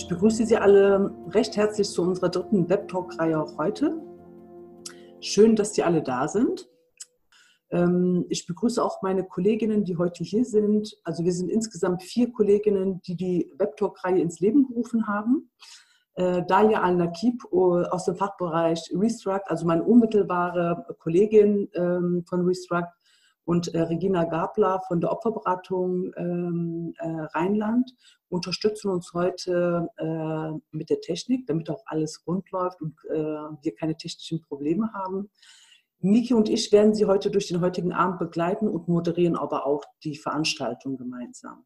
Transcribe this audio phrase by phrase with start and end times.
[0.00, 4.00] Ich begrüße Sie alle recht herzlich zu unserer dritten Webtalk-Reihe auch heute.
[5.20, 6.70] Schön, dass Sie alle da sind.
[7.70, 10.96] Ähm, ich begrüße auch meine Kolleginnen, die heute hier sind.
[11.04, 15.50] Also wir sind insgesamt vier Kolleginnen, die die Webtalk-Reihe ins Leben gerufen haben.
[16.14, 22.88] Äh, Dalia Al-Nakib äh, aus dem Fachbereich Restruct, also meine unmittelbare Kollegin ähm, von Restruct,
[23.50, 27.92] und äh, Regina Gabler von der Opferberatung ähm, äh, Rheinland
[28.28, 33.74] unterstützen uns heute äh, mit der Technik, damit auch alles rund läuft und äh, wir
[33.74, 35.30] keine technischen Probleme haben.
[35.98, 39.82] Miki und ich werden Sie heute durch den heutigen Abend begleiten und moderieren aber auch
[40.04, 41.64] die Veranstaltung gemeinsam.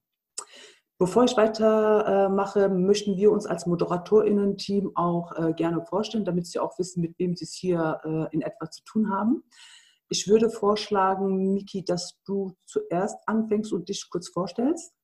[0.97, 6.79] Bevor ich weitermache, möchten wir uns als ModeratorInnen-Team auch äh, gerne vorstellen, damit Sie auch
[6.79, 9.43] wissen, mit wem Sie es hier äh, in etwa zu tun haben.
[10.15, 14.95] Ich würde vorschlagen, Miki, dass du zuerst anfängst und dich kurz vorstellst.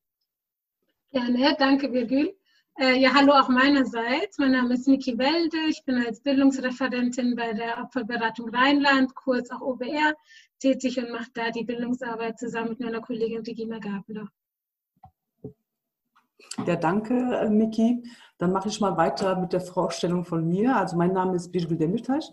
[1.11, 2.33] Gerne, danke Birgül.
[2.79, 4.39] Äh, ja, hallo auch meinerseits.
[4.39, 5.57] Mein Name ist Miki Welde.
[5.69, 10.15] Ich bin als Bildungsreferentin bei der Opferberatung Rheinland, kurz auch OBR,
[10.61, 14.29] tätig und mache da die Bildungsarbeit zusammen mit meiner Kollegin Regina Gabler.
[16.69, 18.05] Ja, danke, äh, Miki.
[18.39, 20.77] Dann mache ich mal weiter mit der Vorstellung von mir.
[20.77, 22.31] Also mein Name ist Birgül Demirtaş.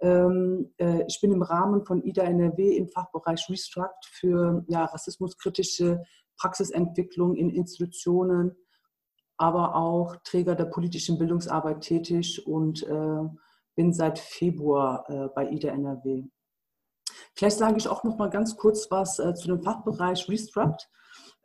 [0.00, 6.02] Ähm, äh, ich bin im Rahmen von IDA NRW im Fachbereich Restruct für ja, rassismuskritische
[6.38, 8.56] Praxisentwicklung in Institutionen,
[9.36, 13.28] aber auch Träger der politischen Bildungsarbeit tätig und äh,
[13.74, 16.24] bin seit Februar äh, bei IDA NRW.
[17.34, 20.88] Vielleicht sage ich auch noch mal ganz kurz was äh, zu dem Fachbereich Restruct.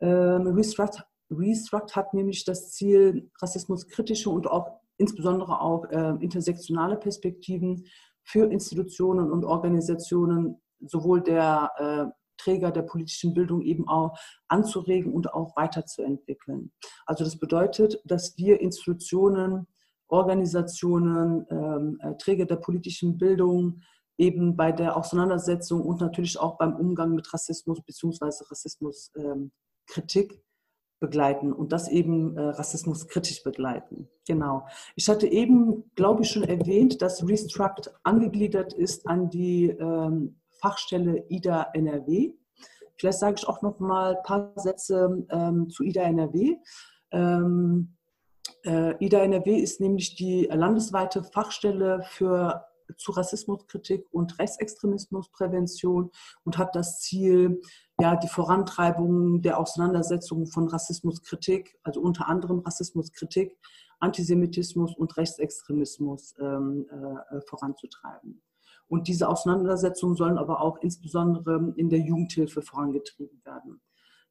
[0.00, 1.04] Ähm, Restruct.
[1.30, 7.86] Restruct hat nämlich das Ziel, rassismuskritische und auch insbesondere auch äh, intersektionale Perspektiven
[8.24, 12.06] für Institutionen und Organisationen sowohl der äh,
[12.38, 16.72] Träger der politischen Bildung eben auch anzuregen und auch weiterzuentwickeln.
[17.06, 19.66] Also das bedeutet, dass wir Institutionen,
[20.08, 23.80] Organisationen, ähm, äh, Träger der politischen Bildung
[24.18, 28.44] eben bei der Auseinandersetzung und natürlich auch beim Umgang mit Rassismus bzw.
[28.50, 30.40] Rassismuskritik ähm,
[31.02, 34.08] begleiten und das eben äh, rassismuskritisch begleiten.
[34.26, 34.66] Genau.
[34.94, 41.24] Ich hatte eben, glaube ich, schon erwähnt, dass Restruct angegliedert ist an die ähm, Fachstelle
[41.28, 42.32] IDA NRW.
[42.96, 46.56] Vielleicht sage ich auch noch mal ein paar Sätze ähm, zu IDA NRW.
[47.10, 47.96] Ähm,
[48.64, 52.64] äh, IDA NRW ist nämlich die landesweite Fachstelle für
[52.96, 56.10] zu Rassismuskritik und Rechtsextremismusprävention
[56.44, 57.60] und hat das Ziel,
[58.02, 63.56] ja, die Vorantreibung der Auseinandersetzung von Rassismuskritik, also unter anderem Rassismuskritik,
[64.00, 68.42] Antisemitismus und Rechtsextremismus ähm, äh, voranzutreiben.
[68.88, 73.80] Und diese Auseinandersetzungen sollen aber auch insbesondere in der Jugendhilfe vorangetrieben werden.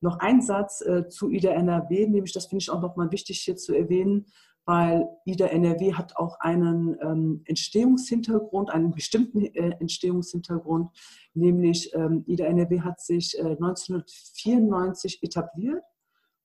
[0.02, 3.56] Noch ein Satz äh, zu IDA NRW, nämlich das finde ich auch nochmal wichtig hier
[3.56, 4.26] zu erwähnen
[4.66, 10.90] weil IDA NRW hat auch einen ähm, Entstehungshintergrund, einen bestimmten äh, Entstehungshintergrund,
[11.34, 15.84] nämlich ähm, IDA NRW hat sich äh, 1994 etabliert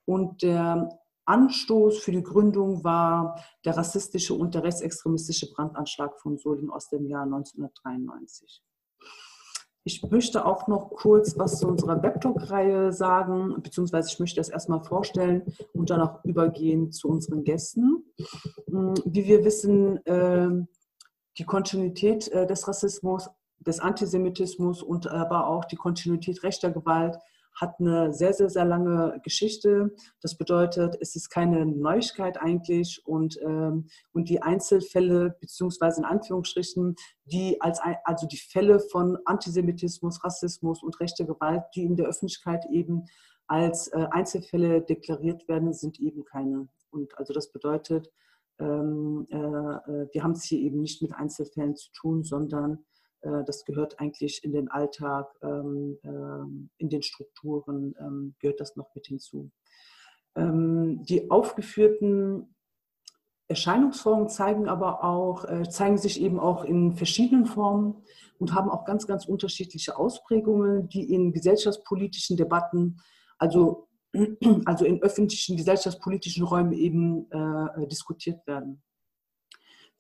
[0.04, 0.88] und der
[1.27, 7.06] Anstoß für die Gründung war der rassistische und der rechtsextremistische Brandanschlag von Solingen aus dem
[7.06, 8.62] Jahr 1993.
[9.86, 14.82] Ich möchte auch noch kurz was zu unserer Webtalk-Reihe sagen, beziehungsweise ich möchte das erstmal
[14.82, 18.02] vorstellen und danach übergehen zu unseren Gästen.
[18.69, 20.66] Hm, wie wir wissen, ähm,
[21.38, 23.30] die Kontinuität äh, des Rassismus,
[23.60, 27.16] des Antisemitismus und aber auch die Kontinuität rechter Gewalt
[27.56, 29.94] hat eine sehr, sehr, sehr lange Geschichte.
[30.21, 36.97] Das bedeutet, es ist keine Neuigkeit eigentlich und, ähm, und die Einzelfälle, beziehungsweise in Anführungsstrichen,
[37.25, 42.66] die als, also die Fälle von Antisemitismus, Rassismus und rechter Gewalt, die in der Öffentlichkeit
[42.71, 43.06] eben
[43.47, 46.69] als äh, Einzelfälle deklariert werden, sind eben keine.
[46.91, 48.11] Und also das bedeutet,
[48.59, 52.84] ähm, äh, äh wir haben es hier eben nicht mit Einzelfällen zu tun, sondern
[53.22, 58.95] das gehört eigentlich in den Alltag, ähm, ähm, in den Strukturen, ähm, gehört das noch
[58.95, 59.51] mit hinzu.
[60.39, 62.54] Die aufgeführten
[63.48, 68.03] Erscheinungsformen zeigen aber auch, äh, zeigen sich eben auch in verschiedenen Formen
[68.39, 73.01] und haben auch ganz, ganz unterschiedliche Ausprägungen, die in gesellschaftspolitischen Debatten,
[73.39, 73.89] also,
[74.65, 78.83] also in öffentlichen gesellschaftspolitischen Räumen eben äh, diskutiert werden.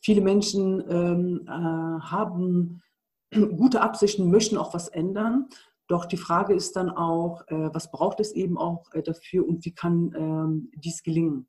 [0.00, 2.82] Viele Menschen ähm, äh, haben
[3.56, 5.48] gute Absichten möchten auch was ändern.
[5.88, 9.64] Doch die Frage ist dann auch, äh, was braucht es eben auch äh, dafür und
[9.64, 11.48] wie kann ähm, dies gelingen?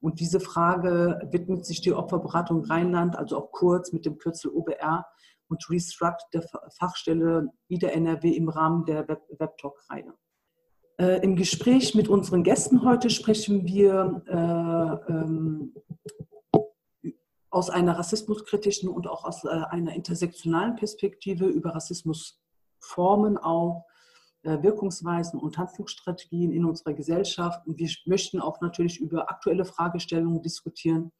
[0.00, 5.06] Und diese Frage widmet sich die Opferberatung Rheinland, also auch kurz mit dem Kürzel OBR
[5.48, 6.42] und Restruct der
[6.78, 10.14] Fachstelle IDA NRW im Rahmen der Webtalk-Reihe.
[10.98, 15.74] Äh, Im Gespräch mit unseren Gästen heute sprechen wir äh, ähm,
[17.50, 23.84] aus einer rassismuskritischen und auch aus äh, einer intersektionalen Perspektive über Rassismusformen auch,
[24.42, 27.66] äh, Wirkungsweisen und Handlungsstrategien in unserer Gesellschaft.
[27.66, 31.12] Und wir möchten auch natürlich über aktuelle Fragestellungen diskutieren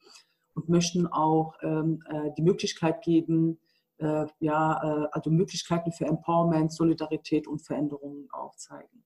[0.55, 3.59] und möchten auch ähm, äh, die Möglichkeit geben,
[3.97, 9.03] äh, ja, also Möglichkeiten für Empowerment, Solidarität und Veränderungen aufzeigen.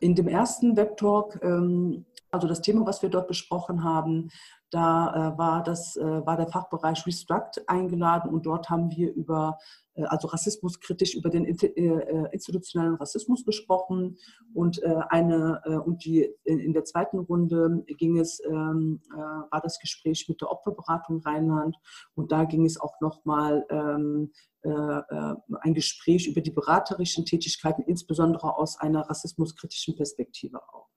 [0.00, 4.30] In dem ersten Webtalk, ähm, also das Thema, was wir dort besprochen haben,
[4.70, 9.58] da äh, war, das, äh, war der Fachbereich Restruct eingeladen und dort haben wir über,
[9.94, 14.16] äh, also rassismuskritisch über den institutionellen Rassismus gesprochen
[14.54, 20.40] und eine und die in der zweiten Runde ging es, ähm, war das Gespräch mit
[20.40, 21.76] der Opferberatung Rheinland
[22.14, 24.30] und da ging es auch nochmal ähm,
[24.62, 30.88] äh, äh, ein Gespräch über die beraterischen Tätigkeiten, insbesondere aus einer rassismuskritischen Perspektive auch.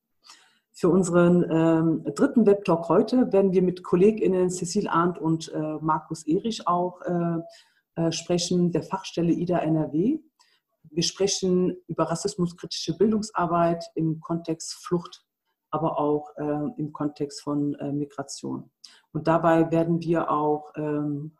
[0.83, 6.27] Für unseren ähm, dritten Webtalk heute werden wir mit KollegInnen Cecil Arndt und äh, Markus
[6.27, 7.37] Erich auch äh,
[7.95, 10.19] äh, sprechen, der Fachstelle IDA NRW.
[10.91, 15.23] Wir sprechen über rassismuskritische Bildungsarbeit im Kontext Flucht,
[15.71, 18.69] aber auch äh, im Kontext von Migration.
[19.13, 21.37] Und dabei werden wir auch ähm,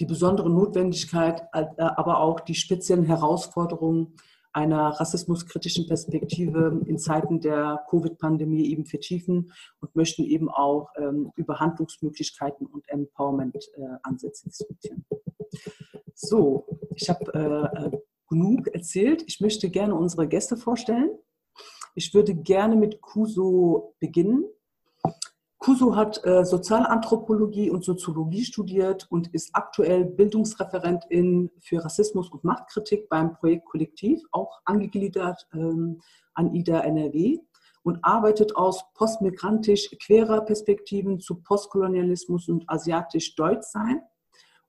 [0.00, 4.16] die besondere Notwendigkeit, äh, aber auch die speziellen Herausforderungen
[4.56, 11.60] einer rassismuskritischen Perspektive in Zeiten der Covid-Pandemie eben vertiefen und möchten eben auch ähm, über
[11.60, 15.04] Handlungsmöglichkeiten und Empowerment-Ansätze äh, diskutieren.
[16.14, 17.34] So, ich habe
[17.92, 17.98] äh,
[18.30, 19.24] genug erzählt.
[19.26, 21.10] Ich möchte gerne unsere Gäste vorstellen.
[21.94, 24.46] Ich würde gerne mit Kuso beginnen.
[25.66, 33.08] Kuso hat äh, Sozialanthropologie und Soziologie studiert und ist aktuell Bildungsreferentin für Rassismus und Machtkritik
[33.08, 36.00] beim Projekt Kollektiv, auch angegliedert ähm,
[36.34, 37.38] an IDA NRW
[37.82, 44.02] und arbeitet aus postmigrantisch-querer Perspektiven zu Postkolonialismus und asiatisch-Deutschsein.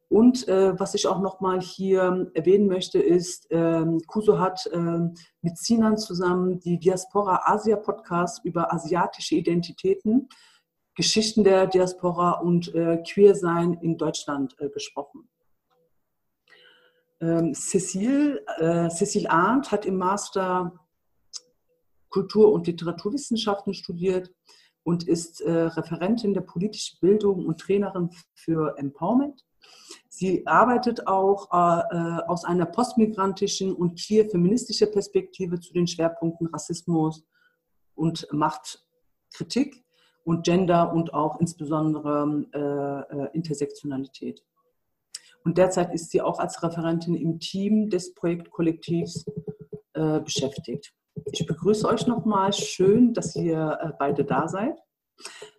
[0.09, 5.59] Und äh, was ich auch nochmal hier erwähnen möchte, ist, ähm, Kuso hat ähm, mit
[5.59, 10.27] Sinan zusammen die Diaspora Asia Podcast über asiatische Identitäten
[10.97, 15.29] Geschichten der Diaspora und äh, Queersein in Deutschland äh, gesprochen.
[17.21, 20.73] Ähm, Cecile, äh, Cecile Arndt hat im Master
[22.09, 24.31] Kultur- und Literaturwissenschaften studiert
[24.81, 29.45] und ist äh, Referentin der politischen Bildung und Trainerin für Empowerment.
[30.09, 37.23] Sie arbeitet auch äh, äh, aus einer postmigrantischen und queer-feministischen Perspektive zu den Schwerpunkten Rassismus
[37.93, 39.83] und Machtkritik
[40.27, 44.43] und Gender und auch insbesondere äh, äh, Intersektionalität.
[45.45, 49.25] Und derzeit ist sie auch als Referentin im Team des Projektkollektivs
[49.93, 50.93] äh, beschäftigt.
[51.31, 52.51] Ich begrüße euch nochmal.
[52.51, 54.77] Schön, dass ihr äh, beide da seid.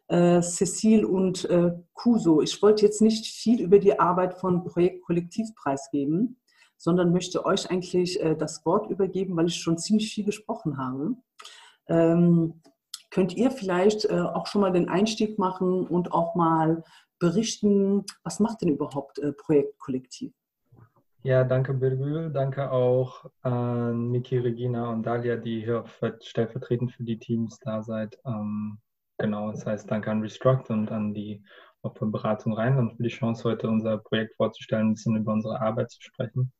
[0.09, 2.43] Äh, Cecile und äh, Kuso.
[2.43, 6.43] Ich wollte jetzt nicht viel über die Arbeit von Projektkollektiv preisgeben,
[6.77, 11.17] sondern möchte euch eigentlich äh, das Wort übergeben, weil ich schon ziemlich viel gesprochen habe.
[11.89, 12.61] Ähm,
[13.19, 16.85] Könnt ihr vielleicht äh, auch schon mal den Einstieg machen und auch mal
[17.19, 20.33] berichten, was macht denn überhaupt äh, Projektkollektiv?
[21.25, 25.85] Ja, danke Birgül, danke auch an Niki, Regina und Dalia, die hier
[26.23, 28.17] stellvertretend für die Teams da seid.
[28.25, 28.79] Ähm,
[29.19, 31.43] genau, das heißt danke an Restruct und an die
[31.83, 35.91] Opferberatung rein und für die Chance, heute unser Projekt vorzustellen, ein bisschen über unsere Arbeit
[35.91, 36.53] zu sprechen.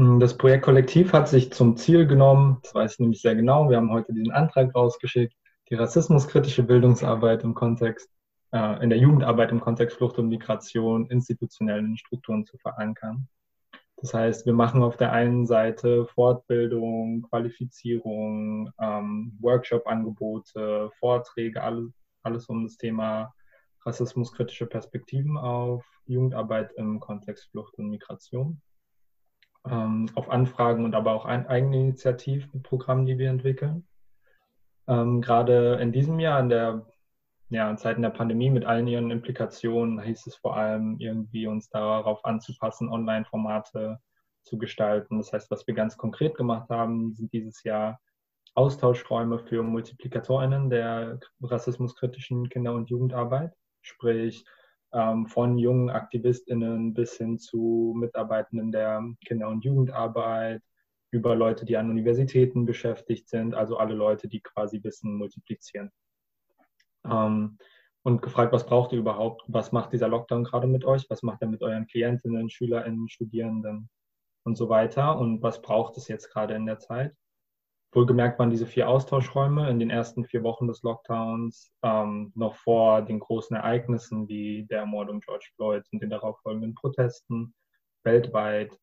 [0.00, 3.68] Hm, das Projekt Kollektiv hat sich zum Ziel genommen, das weiß ich nämlich sehr genau,
[3.68, 5.34] wir haben heute diesen Antrag rausgeschickt,
[5.68, 8.08] die rassismuskritische Bildungsarbeit im Kontext,
[8.52, 13.28] äh, in der Jugendarbeit im Kontext Flucht und Migration institutionellen Strukturen zu verankern.
[13.96, 21.92] Das heißt, wir machen auf der einen Seite Fortbildung, Qualifizierung, ähm, Workshop-Angebote, Vorträge, alles,
[22.22, 23.34] alles um das Thema
[23.84, 28.62] rassismuskritische Perspektiven auf Jugendarbeit im Kontext Flucht und Migration
[29.68, 33.86] ähm, auf Anfragen und aber auch ein, Eigeninitiativprogramm, die wir entwickeln.
[34.88, 36.86] Ähm, gerade in diesem Jahr, in der
[37.50, 41.68] ja, in Zeiten der Pandemie mit allen ihren Implikationen, hieß es vor allem irgendwie uns
[41.68, 43.98] darauf anzupassen, Online-Formate
[44.44, 45.18] zu gestalten.
[45.18, 48.00] Das heißt, was wir ganz konkret gemacht haben, sind dieses Jahr
[48.54, 53.52] Austauschräume für MultiplikatorInnen der rassismuskritischen Kinder- und Jugendarbeit.
[53.80, 54.44] Sprich,
[54.92, 60.62] ähm, von jungen AktivistInnen bis hin zu Mitarbeitenden der Kinder- und Jugendarbeit,
[61.12, 65.90] über Leute, die an Universitäten beschäftigt sind, also alle Leute, die quasi Wissen multiplizieren.
[67.04, 67.58] Ähm,
[68.02, 69.42] und gefragt, was braucht ihr überhaupt?
[69.46, 71.08] Was macht dieser Lockdown gerade mit euch?
[71.10, 73.90] Was macht er mit euren Klientinnen, SchülerInnen, Studierenden
[74.44, 75.18] und so weiter?
[75.18, 77.14] Und was braucht es jetzt gerade in der Zeit?
[77.92, 83.02] Wohlgemerkt waren diese vier Austauschräume in den ersten vier Wochen des Lockdowns ähm, noch vor
[83.02, 87.54] den großen Ereignissen wie der Ermordung George Floyds und den darauffolgenden Protesten
[88.04, 88.78] weltweit,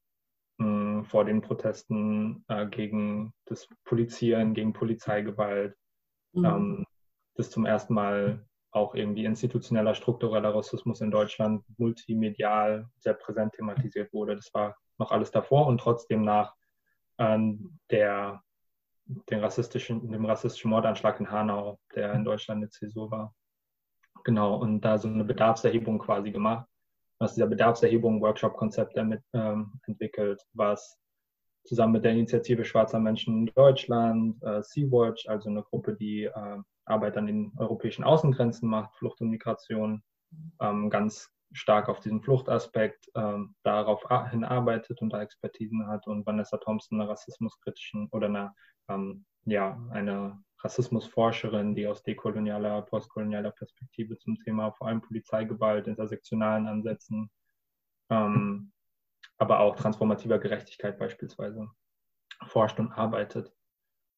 [0.57, 5.75] mh, vor den Protesten äh, gegen das Polizieren, gegen Polizeigewalt,
[6.33, 6.45] mhm.
[6.45, 6.85] ähm,
[7.35, 14.11] das zum ersten Mal auch irgendwie institutioneller, struktureller Rassismus in Deutschland multimedial sehr präsent thematisiert
[14.13, 14.35] wurde.
[14.35, 16.53] Das war noch alles davor und trotzdem nach
[17.17, 18.41] ähm, der,
[19.29, 23.33] den rassistischen, dem rassistischen Mordanschlag in Hanau, der in Deutschland eine Zäsur war.
[24.23, 26.67] Genau, und da so eine Bedarfserhebung quasi gemacht.
[27.19, 28.97] Aus dieser Bedarfserhebung Workshop-Konzept
[29.33, 30.99] ähm, entwickelt, was
[31.63, 36.57] zusammen mit der Initiative Schwarzer Menschen in Deutschland, äh, Sea-Watch, also eine Gruppe, die äh,
[36.85, 40.03] Arbeit an den europäischen Außengrenzen macht, Flucht und Migration,
[40.61, 46.57] ähm, ganz stark auf diesen Fluchtaspekt ähm, darauf hinarbeitet und da Expertisen hat und Vanessa
[46.57, 48.53] Thompson, eine rassismuskritischen oder eine,
[48.89, 56.67] ähm, ja, eine Rassismusforscherin, die aus dekolonialer, postkolonialer Perspektive zum Thema vor allem Polizeigewalt, intersektionalen
[56.67, 57.29] Ansätzen,
[58.09, 58.71] ähm,
[59.37, 61.69] aber auch transformativer Gerechtigkeit beispielsweise
[62.47, 63.53] forscht und arbeitet.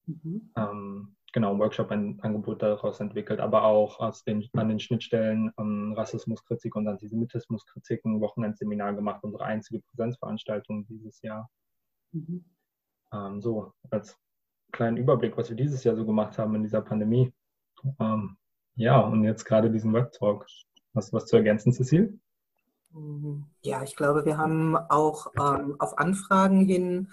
[0.06, 0.52] Mhm.
[0.56, 6.76] Ähm, genau, Workshop ein Angebot daraus entwickelt, aber auch den, an den Schnittstellen um, Rassismuskritik
[6.76, 11.50] und Antisemitismuskritik ein Wochenendseminar gemacht, unsere einzige Präsenzveranstaltung dieses Jahr.
[12.12, 12.46] Mhm.
[13.14, 14.18] Ähm, so, als
[14.72, 17.34] kleinen Überblick, was wir dieses Jahr so gemacht haben in dieser Pandemie.
[18.00, 18.38] Ähm,
[18.76, 20.46] ja, und jetzt gerade diesen Webtalk.
[20.96, 22.14] Hast du was zu ergänzen, Cecile?
[23.62, 27.12] Ja, ich glaube, wir haben auch ähm, auf Anfragen hin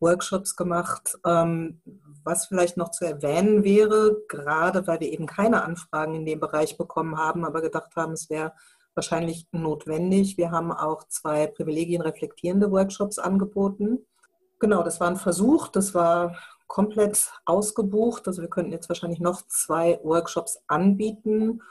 [0.00, 1.18] Workshops gemacht.
[1.24, 1.80] Ähm,
[2.24, 6.76] was vielleicht noch zu erwähnen wäre, gerade weil wir eben keine Anfragen in dem Bereich
[6.76, 8.52] bekommen haben, aber gedacht haben, es wäre
[8.94, 10.36] wahrscheinlich notwendig.
[10.36, 14.06] Wir haben auch zwei privilegienreflektierende Workshops angeboten.
[14.60, 18.26] Genau, das war ein Versuch, das war komplett ausgebucht.
[18.26, 21.62] Also wir könnten jetzt wahrscheinlich noch zwei Workshops anbieten.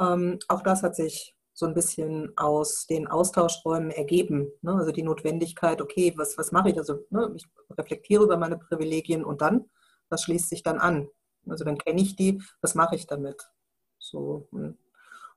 [0.00, 4.52] Ähm, auch das hat sich so ein bisschen aus den Austauschräumen ergeben.
[4.62, 4.74] Ne?
[4.74, 6.78] Also die Notwendigkeit, okay, was, was mache ich?
[6.78, 9.68] Also ne, ich reflektiere über meine Privilegien und dann,
[10.08, 11.08] was schließt sich dann an?
[11.48, 13.50] Also dann kenne ich die, was mache ich damit?
[13.98, 14.48] So,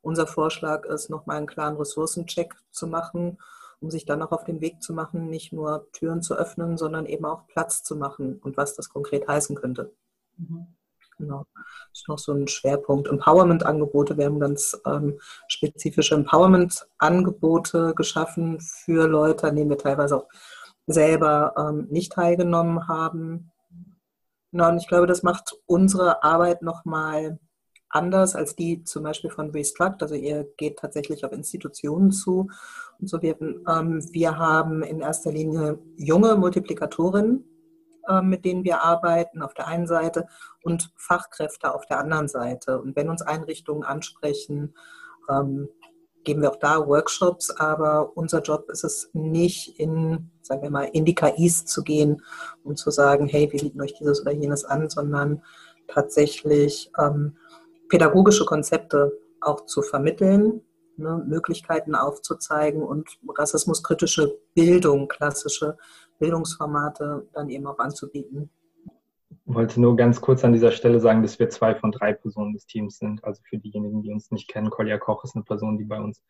[0.01, 3.39] unser Vorschlag ist, nochmal einen klaren Ressourcencheck zu machen,
[3.81, 7.05] um sich dann auch auf den Weg zu machen, nicht nur Türen zu öffnen, sondern
[7.05, 9.91] eben auch Platz zu machen und was das konkret heißen könnte.
[10.37, 10.67] Mhm.
[11.17, 11.45] Genau.
[11.53, 13.07] Das ist noch so ein Schwerpunkt.
[13.07, 14.17] Empowerment-Angebote.
[14.17, 20.27] Wir haben ganz ähm, spezifische Empowerment-Angebote geschaffen für Leute, an denen wir teilweise auch
[20.87, 23.51] selber ähm, nicht teilgenommen haben.
[24.51, 27.39] Genau, und ich glaube, das macht unsere Arbeit nochmal
[27.91, 29.97] anders als die zum Beispiel von Restruct.
[30.01, 32.49] Also ihr geht tatsächlich auf Institutionen zu
[32.99, 33.21] und so.
[33.21, 37.45] Wir, ähm, wir haben in erster Linie junge Multiplikatorinnen
[38.07, 40.27] äh, mit denen wir arbeiten, auf der einen Seite
[40.63, 42.81] und Fachkräfte auf der anderen Seite.
[42.81, 44.73] Und wenn uns Einrichtungen ansprechen,
[45.29, 45.69] ähm,
[46.23, 50.89] geben wir auch da Workshops, aber unser Job ist es nicht, in, sagen wir mal,
[50.93, 52.23] in die KIs zu gehen
[52.63, 55.43] und zu sagen, hey, wir bieten euch dieses oder jenes an, sondern
[55.87, 57.37] tatsächlich ähm,
[57.91, 60.61] pädagogische Konzepte auch zu vermitteln,
[60.95, 65.77] ne, Möglichkeiten aufzuzeigen und rassismuskritische Bildung, klassische
[66.17, 68.49] Bildungsformate dann eben auch anzubieten.
[69.45, 72.53] Ich wollte nur ganz kurz an dieser Stelle sagen, dass wir zwei von drei Personen
[72.53, 73.21] des Teams sind.
[73.25, 76.23] Also für diejenigen, die uns nicht kennen, Kolja Koch ist eine Person, die bei uns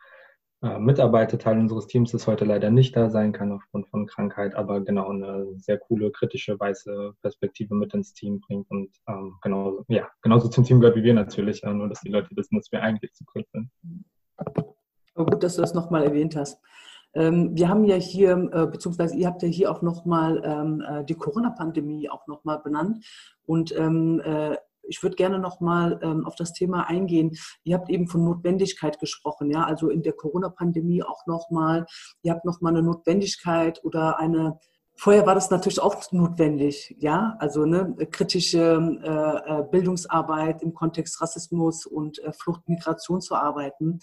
[0.63, 1.41] äh, mitarbeitet.
[1.41, 5.09] Teil unseres Teams ist heute leider nicht da sein kann aufgrund von Krankheit, aber genau
[5.09, 10.49] eine sehr coole, kritische, weiße Perspektive mit ins Team bringt und ähm, genauso, ja, genauso
[10.49, 13.11] zum Team gehört wie wir natürlich, äh, nur dass die Leute wissen, dass wir eigentlich
[13.13, 13.69] zu kurz sind.
[15.15, 16.59] Aber gut, dass du das nochmal erwähnt hast.
[17.13, 21.03] Ähm, wir haben ja hier, äh, beziehungsweise ihr habt ja hier auch nochmal ähm, äh,
[21.03, 23.03] die Corona-Pandemie auch nochmal benannt.
[23.45, 24.55] Und ähm, äh,
[24.87, 27.37] ich würde gerne nochmal ähm, auf das Thema eingehen.
[27.63, 31.85] Ihr habt eben von Notwendigkeit gesprochen, ja, also in der Corona-Pandemie auch nochmal.
[32.23, 34.59] Ihr habt nochmal eine Notwendigkeit oder eine
[34.97, 41.87] Vorher war das natürlich auch notwendig, ja, also ne, kritische äh, Bildungsarbeit im Kontext Rassismus
[41.87, 43.99] und äh, Flucht, Migration zu arbeiten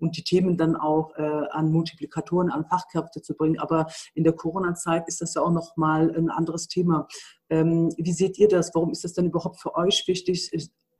[0.00, 3.58] und die Themen dann auch äh, an Multiplikatoren, an Fachkräfte zu bringen.
[3.58, 7.06] Aber in der Corona-Zeit ist das ja auch nochmal ein anderes Thema.
[7.48, 8.74] Ähm, wie seht ihr das?
[8.74, 10.50] Warum ist das denn überhaupt für euch wichtig,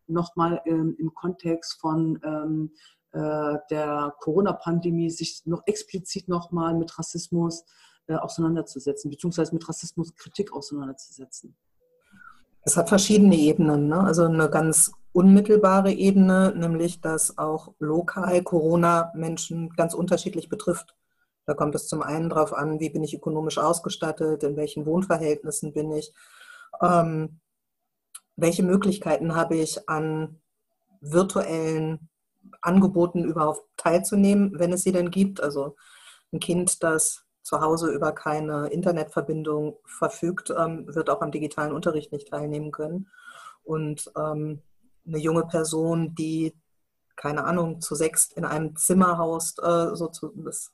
[0.07, 2.73] nochmal ähm, im Kontext von ähm,
[3.12, 7.64] äh, der Corona-Pandemie sich noch explizit nochmal mit Rassismus
[8.07, 11.57] äh, auseinanderzusetzen, beziehungsweise mit Rassismuskritik auseinanderzusetzen?
[12.62, 13.88] Es hat verschiedene Ebenen.
[13.88, 14.00] Ne?
[14.00, 20.95] Also eine ganz unmittelbare Ebene, nämlich dass auch lokal Corona Menschen ganz unterschiedlich betrifft.
[21.47, 25.73] Da kommt es zum einen darauf an, wie bin ich ökonomisch ausgestattet, in welchen Wohnverhältnissen
[25.73, 26.12] bin ich.
[26.81, 27.40] Ähm,
[28.37, 30.40] welche Möglichkeiten habe ich an
[31.00, 32.09] virtuellen
[32.62, 35.43] Angeboten überhaupt teilzunehmen, wenn es sie denn gibt.
[35.43, 35.76] Also
[36.33, 42.12] ein Kind, das zu Hause über keine Internetverbindung verfügt, ähm, wird auch am digitalen Unterricht
[42.12, 43.09] nicht teilnehmen können.
[43.62, 44.62] Und ähm,
[45.06, 46.54] eine junge Person, die,
[47.16, 50.73] keine Ahnung, zu sechst in einem Zimmer haust, äh, so zu, das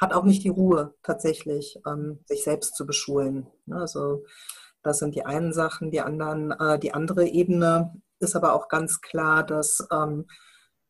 [0.00, 3.46] hat auch nicht die Ruhe tatsächlich, ähm, sich selbst zu beschulen.
[3.70, 4.24] Also
[4.82, 9.00] das sind die einen Sachen, die anderen, äh, die andere Ebene ist aber auch ganz
[9.00, 10.26] klar, dass ähm,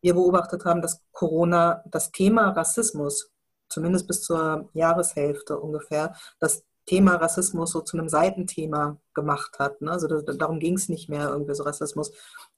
[0.01, 3.32] wir beobachtet haben, dass Corona das Thema Rassismus,
[3.69, 9.81] zumindest bis zur Jahreshälfte ungefähr, das Thema Rassismus so zu einem Seitenthema gemacht hat.
[9.81, 9.91] Ne?
[9.91, 12.11] Also darum ging es nicht mehr, irgendwie so Rassismus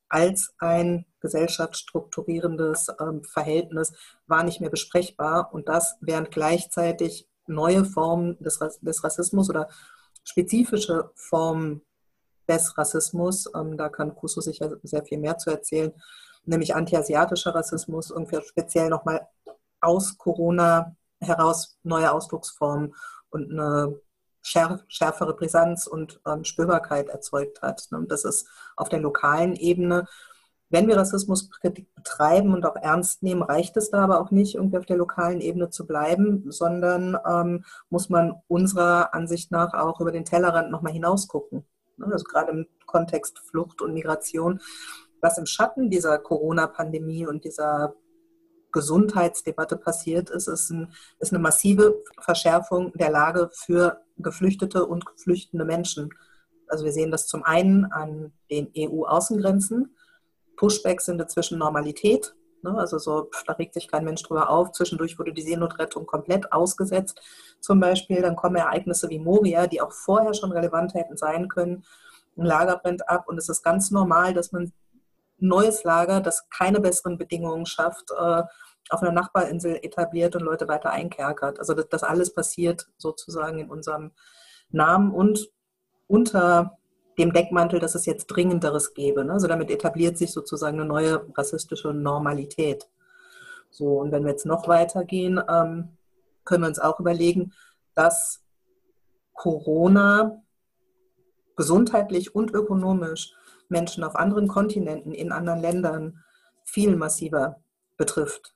[0.09, 3.93] als ein gesellschaftsstrukturierendes ähm, Verhältnis
[4.27, 9.67] war nicht mehr besprechbar und das während gleichzeitig neue Formen des, des Rassismus oder
[10.23, 11.81] spezifische Formen
[12.47, 15.93] des Rassismus, ähm, da kann Kuso sicher sehr viel mehr zu erzählen,
[16.45, 19.27] nämlich antiasiatischer Rassismus, irgendwie speziell nochmal
[19.85, 22.95] aus Corona heraus neue Ausdrucksformen
[23.29, 23.99] und eine
[24.41, 27.87] schärfere Brisanz und ähm, Spürbarkeit erzeugt hat.
[27.91, 27.97] Ne?
[27.97, 30.05] Und das ist auf der lokalen Ebene.
[30.69, 34.77] Wenn wir Rassismuskritik betreiben und auch ernst nehmen, reicht es da aber auch nicht, irgendwie
[34.77, 40.11] auf der lokalen Ebene zu bleiben, sondern ähm, muss man unserer Ansicht nach auch über
[40.11, 41.65] den Tellerrand nochmal hinausgucken.
[41.97, 42.07] Ne?
[42.11, 44.61] Also gerade im Kontext Flucht und Migration,
[45.21, 47.95] was im Schatten dieser Corona-Pandemie und dieser
[48.75, 55.63] Gesundheitsdebatte passiert ist, ist, ein, ist eine massive Verschärfung der Lage für geflüchtete und geflüchtende
[55.63, 56.09] Menschen.
[56.67, 59.95] Also wir sehen das zum einen an den EU-Außengrenzen.
[60.57, 62.35] Pushbacks sind inzwischen Normalität.
[62.63, 62.77] Ne?
[62.77, 64.73] Also so, da regt sich kein Mensch drüber auf.
[64.73, 67.21] Zwischendurch wurde die Seenotrettung komplett ausgesetzt.
[67.61, 71.85] Zum Beispiel, dann kommen Ereignisse wie Moria, die auch vorher schon relevant hätten sein können.
[72.37, 74.73] Ein Lager brennt ab und es ist ganz normal, dass man
[75.37, 78.43] neues Lager, das keine besseren Bedingungen schafft, äh,
[78.89, 81.59] auf einer Nachbarinsel etabliert und Leute weiter einkerkert.
[81.59, 84.11] Also das, das alles passiert sozusagen in unserem
[84.69, 85.49] Namen und
[86.07, 86.77] unter
[87.17, 89.23] dem Deckmantel, dass es jetzt Dringenderes gäbe.
[89.25, 89.33] Ne?
[89.33, 92.89] Also damit etabliert sich sozusagen eine neue rassistische Normalität.
[93.69, 95.97] So, und wenn wir jetzt noch weitergehen, ähm,
[96.43, 97.53] können wir uns auch überlegen,
[97.95, 98.43] dass
[99.33, 100.41] Corona
[101.55, 103.33] gesundheitlich und ökonomisch
[103.69, 106.23] Menschen auf anderen Kontinenten, in anderen Ländern
[106.63, 107.61] viel massiver
[107.97, 108.54] betrifft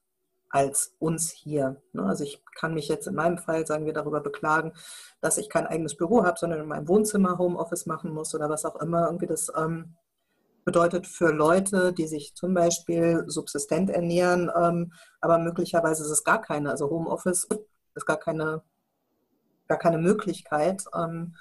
[0.50, 1.82] als uns hier.
[1.94, 2.04] Ne?
[2.04, 4.74] Also ich kann mich jetzt in meinem Fall, sagen wir, darüber beklagen,
[5.22, 8.66] dass ich kein eigenes Büro habe, sondern in meinem Wohnzimmer Homeoffice machen muss oder was
[8.66, 9.06] auch immer.
[9.06, 9.96] Irgendwie das ähm,
[10.66, 16.42] bedeutet für Leute, die sich zum Beispiel subsistent ernähren, ähm, aber möglicherweise ist es gar
[16.42, 17.48] keine, also Homeoffice
[17.96, 18.62] ist gar keine,
[19.68, 20.84] gar keine Möglichkeit.
[20.94, 21.36] Ähm,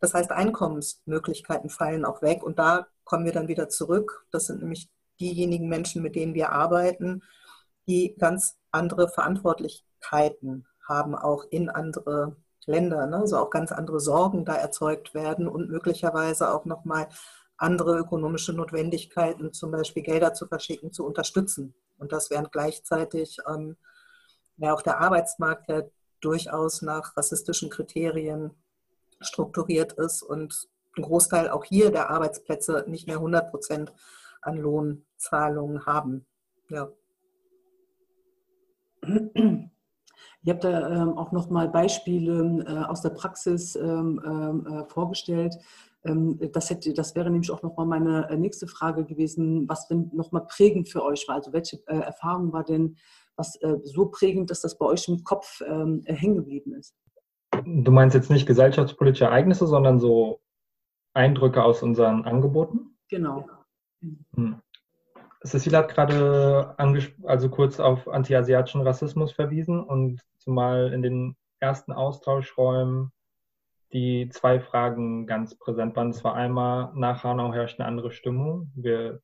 [0.00, 4.26] das heißt, Einkommensmöglichkeiten fallen auch weg und da kommen wir dann wieder zurück.
[4.30, 4.88] Das sind nämlich
[5.20, 7.22] diejenigen Menschen, mit denen wir arbeiten,
[7.86, 13.16] die ganz andere Verantwortlichkeiten haben, auch in andere Länder, ne?
[13.16, 17.08] also auch ganz andere Sorgen da erzeugt werden und möglicherweise auch nochmal
[17.56, 21.74] andere ökonomische Notwendigkeiten, zum Beispiel Gelder zu verschicken, zu unterstützen.
[21.98, 23.76] Und das während gleichzeitig ähm,
[24.56, 25.82] ja auch der Arbeitsmarkt ja
[26.20, 28.50] durchaus nach rassistischen Kriterien
[29.20, 33.92] strukturiert ist und ein Großteil auch hier der Arbeitsplätze nicht mehr 100 Prozent
[34.42, 36.26] an Lohnzahlungen haben.
[36.68, 36.90] Ja.
[40.42, 44.84] Ich habe da ähm, auch noch mal Beispiele äh, aus der Praxis ähm, ähm äh,
[44.86, 45.54] vorgestellt.
[46.04, 49.86] Ähm, das, hätte, das wäre nämlich auch noch mal meine äh, nächste Frage gewesen, was
[49.88, 51.36] denn noch mal prägend für euch war.
[51.36, 52.96] Also welche äh, Erfahrung war denn
[53.36, 56.94] was äh, so prägend, dass das bei euch im Kopf ähm, äh, hängen geblieben ist?
[57.64, 60.40] Du meinst jetzt nicht gesellschaftspolitische Ereignisse, sondern so
[61.14, 62.96] Eindrücke aus unseren Angeboten?
[63.08, 63.46] Genau.
[64.34, 64.60] Hm.
[65.44, 66.74] Cecilia hat gerade
[67.24, 73.12] also kurz auf antiasiatischen Rassismus verwiesen und zumal in den ersten Austauschräumen
[73.92, 76.10] die zwei Fragen ganz präsent waren.
[76.10, 78.70] Es war einmal, nach Hanau herrscht eine andere Stimmung.
[78.74, 79.20] Wir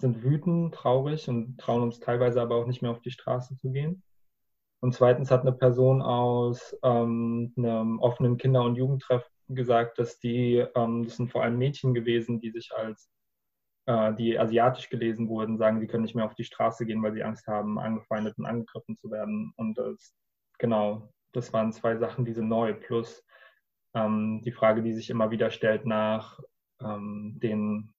[0.00, 3.70] sind wütend, traurig und trauen uns teilweise aber auch nicht mehr auf die Straße zu
[3.70, 4.02] gehen.
[4.80, 10.64] Und zweitens hat eine Person aus ähm, einem offenen Kinder- und Jugendtreff gesagt, dass die,
[10.74, 13.10] ähm, das sind vor allem Mädchen gewesen, die sich als
[13.86, 17.12] äh, die asiatisch gelesen wurden, sagen, sie können nicht mehr auf die Straße gehen, weil
[17.12, 19.52] sie Angst haben, angefeindet und angegriffen zu werden.
[19.56, 20.14] Und das,
[20.58, 22.74] genau, das waren zwei Sachen, die sind neu.
[22.74, 23.24] Plus
[23.94, 26.40] ähm, die Frage, die sich immer wieder stellt nach
[26.80, 27.94] ähm, den,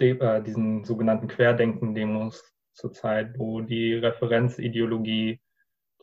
[0.00, 5.40] de, äh, diesen sogenannten Querdenken-Demos zurzeit, wo die Referenzideologie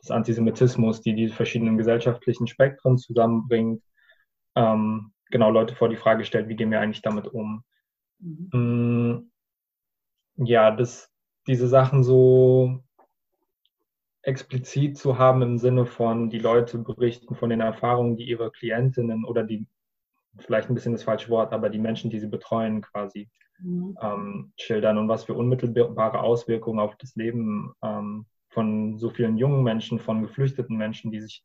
[0.00, 3.82] des Antisemitismus, die diese verschiedenen gesellschaftlichen Spektren zusammenbringt,
[4.56, 7.64] ähm, genau Leute vor die Frage stellt, wie gehen wir eigentlich damit um?
[8.20, 9.30] Mhm.
[10.36, 11.10] Mm, ja, das,
[11.46, 12.82] diese Sachen so
[14.22, 19.24] explizit zu haben im Sinne von, die Leute berichten von den Erfahrungen, die ihre Klientinnen
[19.24, 19.66] oder die,
[20.38, 23.96] vielleicht ein bisschen das falsche Wort, aber die Menschen, die sie betreuen, quasi mhm.
[24.02, 29.62] ähm, schildern und was für unmittelbare Auswirkungen auf das Leben ähm, von so vielen jungen
[29.62, 31.44] Menschen, von geflüchteten Menschen, die sich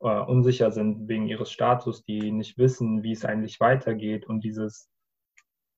[0.00, 4.88] äh, unsicher sind wegen ihres Status, die nicht wissen, wie es eigentlich weitergeht und dieses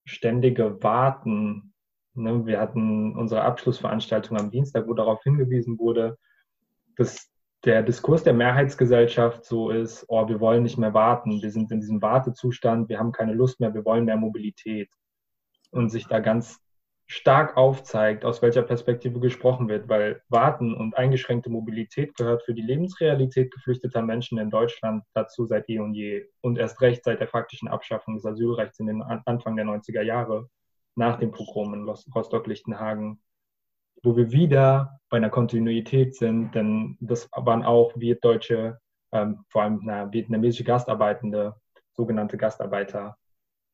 [0.05, 1.75] ständige Warten.
[2.15, 2.47] Ne?
[2.47, 6.19] Wir hatten unsere Abschlussveranstaltung am Dienstag, wo darauf hingewiesen wurde,
[6.97, 7.31] dass
[7.65, 11.81] der Diskurs der Mehrheitsgesellschaft so ist, oh, wir wollen nicht mehr warten, wir sind in
[11.81, 14.91] diesem Wartezustand, wir haben keine Lust mehr, wir wollen mehr Mobilität.
[15.71, 16.59] Und sich da ganz
[17.11, 22.63] stark aufzeigt, aus welcher Perspektive gesprochen wird, weil Warten und eingeschränkte Mobilität gehört für die
[22.63, 26.27] Lebensrealität geflüchteter Menschen in Deutschland dazu seit eh und je.
[26.41, 30.49] Und erst recht seit der faktischen Abschaffung des Asylrechts in den Anfang der 90er Jahre
[30.95, 33.21] nach dem Pogrom in Rostock-Lichtenhagen,
[34.05, 37.93] wo wir wieder bei einer Kontinuität sind, denn das waren auch
[38.23, 38.79] deutsche,
[39.11, 41.57] ähm, vor allem na, vietnamesische Gastarbeitende,
[41.93, 43.17] sogenannte Gastarbeiter,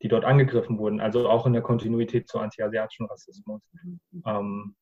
[0.01, 3.61] die dort angegriffen wurden, also auch in der Kontinuität zu antiasiatischen Rassismus.
[3.83, 3.99] Mhm.
[4.25, 4.75] Ähm,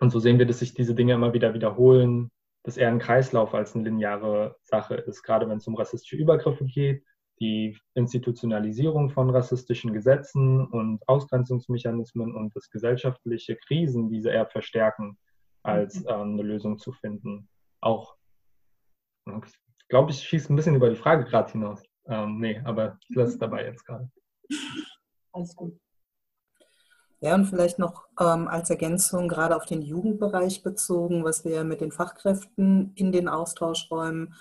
[0.00, 2.30] und so sehen wir, dass sich diese Dinge immer wieder wiederholen,
[2.62, 6.64] dass eher ein Kreislauf als eine lineare Sache ist, gerade wenn es um rassistische Übergriffe
[6.66, 7.02] geht,
[7.40, 15.16] die Institutionalisierung von rassistischen Gesetzen und Ausgrenzungsmechanismen und das gesellschaftliche Krisen diese eher verstärken,
[15.62, 17.48] als ähm, eine Lösung zu finden.
[17.80, 18.14] Auch,
[19.26, 21.82] ich glaube, ich schieße ein bisschen über die Frage gerade hinaus.
[22.06, 24.10] Ähm, nee, aber ich lasse es dabei jetzt gerade.
[25.32, 25.78] Alles gut.
[27.22, 31.82] Ja, und vielleicht noch ähm, als Ergänzung gerade auf den Jugendbereich bezogen, was wir mit
[31.82, 34.34] den Fachkräften in den Austauschräumen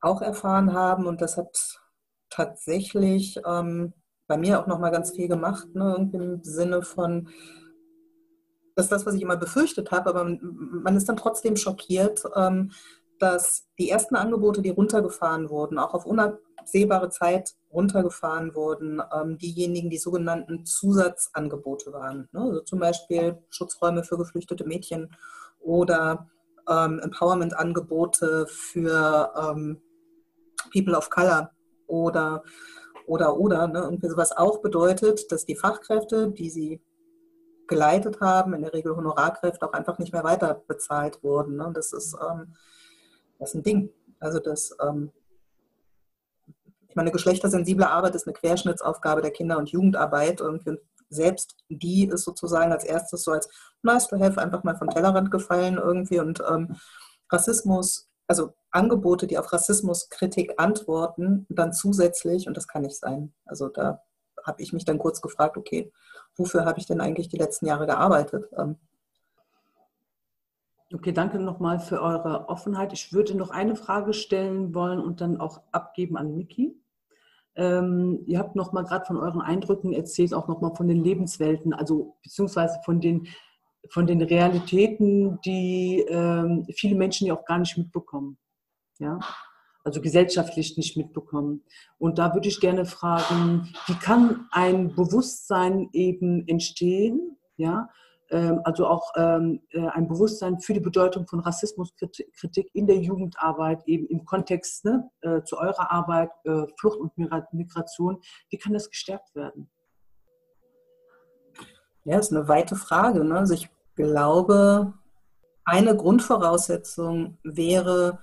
[0.00, 1.06] auch erfahren haben.
[1.06, 1.82] Und das hat
[2.30, 3.92] tatsächlich ähm,
[4.26, 6.10] bei mir auch nochmal ganz viel gemacht, ne?
[6.12, 7.28] im Sinne von,
[8.74, 12.72] das ist das, was ich immer befürchtet habe, aber man ist dann trotzdem schockiert, ähm,
[13.18, 16.06] dass die ersten Angebote, die runtergefahren wurden, auch auf
[16.54, 22.28] unabsehbare Zeit runtergefahren wurden, ähm, diejenigen, die sogenannten Zusatzangebote waren.
[22.32, 22.40] Ne?
[22.40, 25.14] Also zum Beispiel Schutzräume für geflüchtete Mädchen
[25.60, 26.28] oder
[26.68, 29.80] ähm, Empowerment-Angebote für ähm,
[30.72, 31.50] People of Color
[31.86, 32.42] oder
[33.06, 33.66] oder oder.
[33.68, 33.86] Ne?
[33.86, 36.80] Und was auch bedeutet, dass die Fachkräfte, die sie
[37.66, 41.56] geleitet haben, in der Regel Honorarkräfte, auch einfach nicht mehr weiter bezahlt wurden.
[41.56, 41.70] Ne?
[41.74, 42.54] Das ist ähm,
[43.38, 43.90] das ist ein Ding.
[44.20, 45.10] Also das, ähm,
[46.94, 50.62] ich meine, geschlechtersensible Arbeit ist eine Querschnittsaufgabe der Kinder- und Jugendarbeit und
[51.08, 53.48] selbst die ist sozusagen als erstes so als
[53.82, 56.76] nice to have einfach mal vom Tellerrand gefallen irgendwie und ähm,
[57.32, 63.34] Rassismus, also Angebote, die auf Rassismuskritik antworten, dann zusätzlich, und das kann nicht sein.
[63.44, 64.00] Also da
[64.46, 65.92] habe ich mich dann kurz gefragt, okay,
[66.36, 68.48] wofür habe ich denn eigentlich die letzten Jahre gearbeitet?
[68.56, 68.76] Ähm,
[70.94, 72.92] Okay, danke nochmal für eure Offenheit.
[72.92, 76.80] Ich würde noch eine Frage stellen wollen und dann auch abgeben an Miki.
[77.56, 82.16] Ähm, ihr habt nochmal gerade von euren Eindrücken erzählt, auch nochmal von den Lebenswelten, also
[82.22, 83.28] beziehungsweise von den,
[83.90, 88.38] von den Realitäten, die ähm, viele Menschen ja auch gar nicht mitbekommen.
[88.98, 89.20] Ja?
[89.84, 91.62] Also gesellschaftlich nicht mitbekommen.
[91.98, 97.88] Und da würde ich gerne fragen, wie kann ein Bewusstsein eben entstehen, ja,
[98.64, 104.06] also auch ähm, äh, ein Bewusstsein für die Bedeutung von Rassismuskritik in der Jugendarbeit, eben
[104.06, 107.12] im Kontext ne, äh, zu eurer Arbeit, äh, Flucht und
[107.52, 108.20] Migration.
[108.50, 109.70] Wie kann das gestärkt werden?
[112.04, 113.24] Ja, ist eine weite Frage.
[113.24, 113.38] Ne?
[113.38, 114.94] Also ich glaube,
[115.64, 118.20] eine Grundvoraussetzung wäre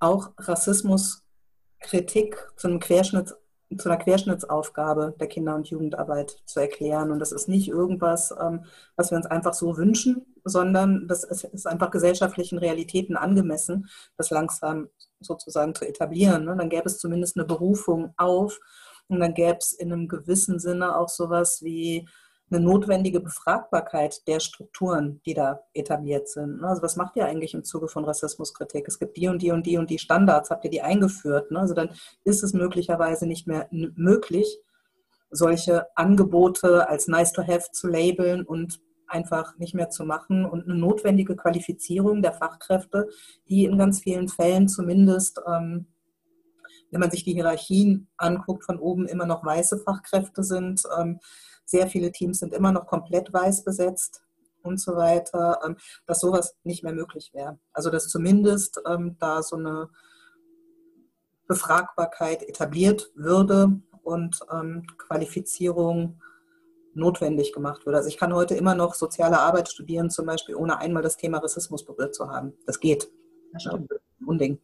[0.00, 3.34] auch Rassismuskritik zu einem Querschnitt
[3.76, 7.10] zu einer Querschnittsaufgabe der Kinder- und Jugendarbeit zu erklären.
[7.10, 8.64] Und das ist nicht irgendwas, ähm,
[8.96, 14.88] was wir uns einfach so wünschen, sondern das ist einfach gesellschaftlichen Realitäten angemessen, das langsam
[15.20, 16.44] sozusagen zu etablieren.
[16.44, 16.56] Ne?
[16.56, 18.58] Dann gäbe es zumindest eine Berufung auf
[19.08, 22.08] und dann gäbe es in einem gewissen Sinne auch sowas wie
[22.50, 26.60] eine notwendige Befragbarkeit der Strukturen, die da etabliert sind.
[26.60, 26.68] Ne?
[26.68, 28.86] Also was macht ihr eigentlich im Zuge von Rassismuskritik?
[28.88, 31.50] Es gibt die und die und die und die Standards, habt ihr die eingeführt?
[31.50, 31.60] Ne?
[31.60, 31.90] Also dann
[32.24, 34.58] ist es möglicherweise nicht mehr möglich,
[35.30, 40.64] solche Angebote als nice to have zu labeln und einfach nicht mehr zu machen und
[40.64, 43.08] eine notwendige Qualifizierung der Fachkräfte,
[43.48, 45.86] die in ganz vielen Fällen zumindest, ähm,
[46.90, 50.82] wenn man sich die Hierarchien anguckt, von oben immer noch weiße Fachkräfte sind.
[50.98, 51.20] Ähm,
[51.68, 54.22] sehr viele Teams sind immer noch komplett weiß besetzt
[54.62, 55.76] und so weiter, ähm,
[56.06, 57.58] dass sowas nicht mehr möglich wäre.
[57.72, 59.90] Also dass zumindest ähm, da so eine
[61.46, 66.20] Befragbarkeit etabliert würde und ähm, Qualifizierung
[66.94, 67.96] notwendig gemacht wird.
[67.96, 71.38] Also ich kann heute immer noch soziale Arbeit studieren, zum Beispiel, ohne einmal das Thema
[71.38, 72.54] Rassismus berührt zu haben.
[72.66, 73.10] Das geht.
[73.52, 73.90] Das stimmt.
[74.26, 74.58] Unding.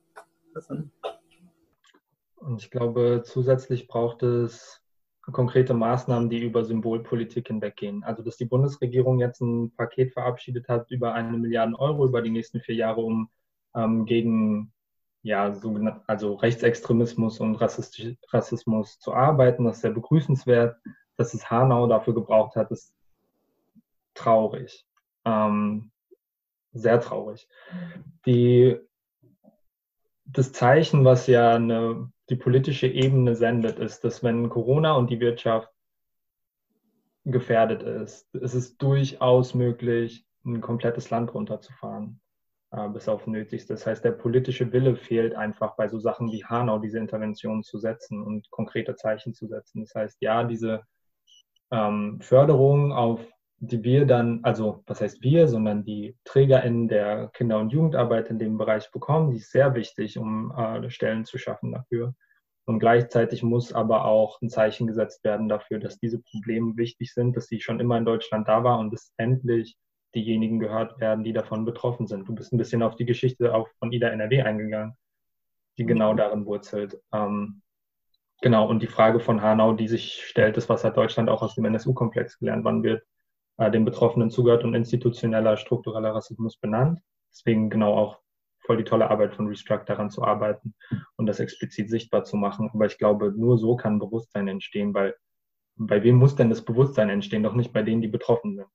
[2.37, 4.84] Und ich glaube, zusätzlich braucht es
[5.33, 8.05] konkrete Maßnahmen, die über Symbolpolitik hinweggehen.
[8.05, 12.31] Also, dass die Bundesregierung jetzt ein Paket verabschiedet hat über eine Milliarde Euro über die
[12.31, 13.31] nächsten vier Jahre, um
[13.75, 14.73] ähm, gegen
[15.23, 15.55] ja,
[16.07, 19.65] also Rechtsextremismus und Rassismus zu arbeiten.
[19.65, 20.77] Das ist sehr begrüßenswert.
[21.17, 22.93] Dass es Hanau dafür gebraucht hat, ist
[24.13, 24.85] traurig.
[25.25, 25.91] Ähm,
[26.75, 27.49] sehr traurig.
[28.27, 28.77] Die,
[30.25, 35.21] das Zeichen, was ja eine, die politische Ebene sendet, ist, dass wenn Corona und die
[35.21, 35.71] Wirtschaft
[37.25, 42.21] gefährdet ist, ist es durchaus möglich, ein komplettes Land runterzufahren
[42.71, 43.75] äh, bis auf Nötigste.
[43.75, 47.79] Das heißt, der politische Wille fehlt einfach bei so Sachen wie Hanau, diese Interventionen zu
[47.79, 49.81] setzen und konkrete Zeichen zu setzen.
[49.81, 50.83] Das heißt, ja, diese
[51.71, 53.21] ähm, Förderung, auf
[53.59, 58.39] die wir dann, also was heißt wir, sondern die TrägerInnen der Kinder- und Jugendarbeit in
[58.39, 62.15] dem Bereich bekommen, die ist sehr wichtig, um äh, Stellen zu schaffen dafür.
[62.67, 67.37] Und gleichzeitig muss aber auch ein Zeichen gesetzt werden dafür, dass diese Probleme wichtig sind,
[67.37, 69.77] dass sie schon immer in Deutschland da war und es endlich
[70.15, 72.29] diejenigen gehört werden, die davon betroffen sind.
[72.29, 74.97] Du bist ein bisschen auf die Geschichte auch von IDA NRW eingegangen,
[75.77, 76.17] die genau mhm.
[76.17, 76.99] darin wurzelt.
[77.13, 77.63] Ähm,
[78.41, 81.57] genau, und die Frage von Hanau, die sich stellt, ist, was hat Deutschland auch aus
[81.57, 82.65] dem NSU-Komplex gelernt?
[82.65, 83.03] Wann wird
[83.59, 87.01] äh, den Betroffenen zugehört und institutioneller, struktureller Rassismus benannt?
[87.31, 88.21] Deswegen genau auch
[88.61, 90.75] voll die tolle Arbeit von Restruct daran zu arbeiten
[91.17, 92.71] und das explizit sichtbar zu machen.
[92.73, 95.15] Aber ich glaube, nur so kann Bewusstsein entstehen, weil
[95.77, 97.43] bei wem muss denn das Bewusstsein entstehen?
[97.43, 98.69] Doch nicht bei denen, die betroffen sind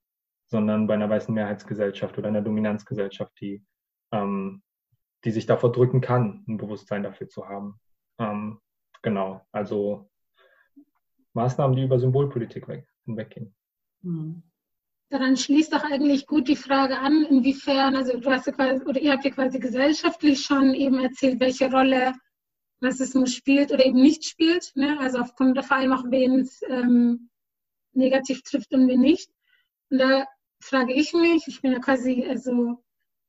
[0.50, 3.64] sondern bei einer weißen Mehrheitsgesellschaft oder einer Dominanzgesellschaft, die,
[4.12, 4.64] ähm,
[5.24, 7.80] die sich davor drücken kann, ein Bewusstsein dafür zu haben.
[8.18, 8.60] Ähm,
[9.04, 10.10] genau, also
[11.34, 13.56] Maßnahmen, die über Symbolpolitik weg, hinweggehen.
[14.02, 14.42] Hm.
[15.10, 19.02] Daran schließt doch eigentlich gut die Frage an, inwiefern, also du hast ja quasi, oder
[19.02, 22.14] ihr habt ja quasi gesellschaftlich schon eben erzählt, welche Rolle
[22.82, 24.72] Rassismus spielt oder eben nicht spielt.
[24.76, 25.00] Ne?
[25.00, 27.30] Also aufgrund der vor allem auch, wen es ähm,
[27.94, 29.32] negativ trifft und wen nicht.
[29.90, 30.26] Und da
[30.62, 32.84] frage ich mich, ich bin ja quasi, also,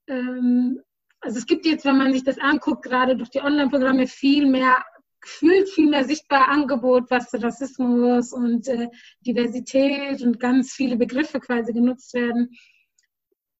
[0.06, 0.82] ähm,
[1.20, 4.84] also es gibt jetzt, wenn man sich das anguckt, gerade durch die Online-Programme viel mehr,
[5.20, 8.88] gefühlt viel mehr sichtbar Angebot, was Rassismus und äh,
[9.26, 12.50] Diversität und ganz viele Begriffe quasi genutzt werden.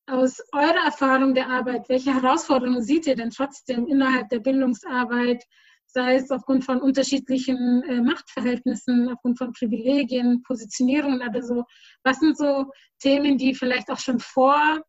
[0.06, 5.44] Aus eurer Erfahrung der Arbeit, welche Herausforderungen seht ihr denn trotzdem innerhalb der Bildungsarbeit,
[5.86, 11.64] sei es aufgrund von unterschiedlichen äh, Machtverhältnissen, aufgrund von Privilegien, Positionierungen oder so.
[12.04, 14.82] Was sind so Themen, die vielleicht auch schon vor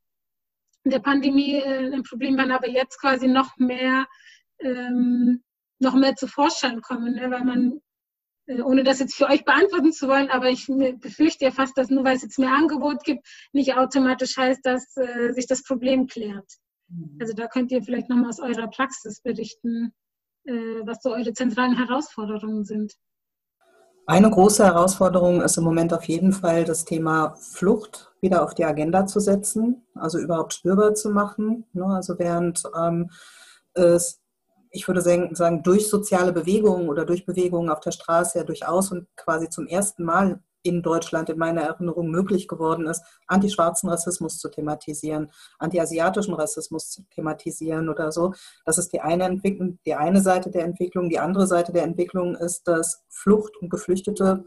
[0.85, 4.07] der Pandemie äh, ein Problem waren, aber jetzt quasi noch mehr,
[4.59, 5.43] ähm,
[5.81, 7.31] noch mehr zu Vorschein kommen, ne?
[7.31, 7.81] weil man
[8.47, 11.89] äh, ohne das jetzt für euch beantworten zu wollen, aber ich befürchte ja fast, dass
[11.89, 16.07] nur weil es jetzt mehr Angebot gibt, nicht automatisch heißt, dass äh, sich das Problem
[16.07, 16.47] klärt.
[16.89, 17.17] Mhm.
[17.19, 19.93] Also da könnt ihr vielleicht nochmal aus eurer Praxis berichten,
[20.45, 22.93] äh, was so eure zentralen Herausforderungen sind.
[24.07, 28.65] Eine große Herausforderung ist im Moment auf jeden Fall das Thema Flucht wieder auf die
[28.65, 31.65] Agenda zu setzen, also überhaupt spürbar zu machen.
[31.73, 31.85] Ne?
[31.85, 33.11] Also während ähm,
[33.73, 34.20] es,
[34.71, 39.07] ich würde sagen, durch soziale Bewegungen oder durch Bewegungen auf der Straße ja durchaus und
[39.17, 44.49] quasi zum ersten Mal in Deutschland in meiner Erinnerung möglich geworden ist, antischwarzen Rassismus zu
[44.49, 48.33] thematisieren, antiasiatischen Rassismus zu thematisieren oder so.
[48.65, 51.09] Das ist die eine Entwicklung, die eine Seite der Entwicklung.
[51.09, 54.43] Die andere Seite der Entwicklung ist, dass Flucht und Geflüchtete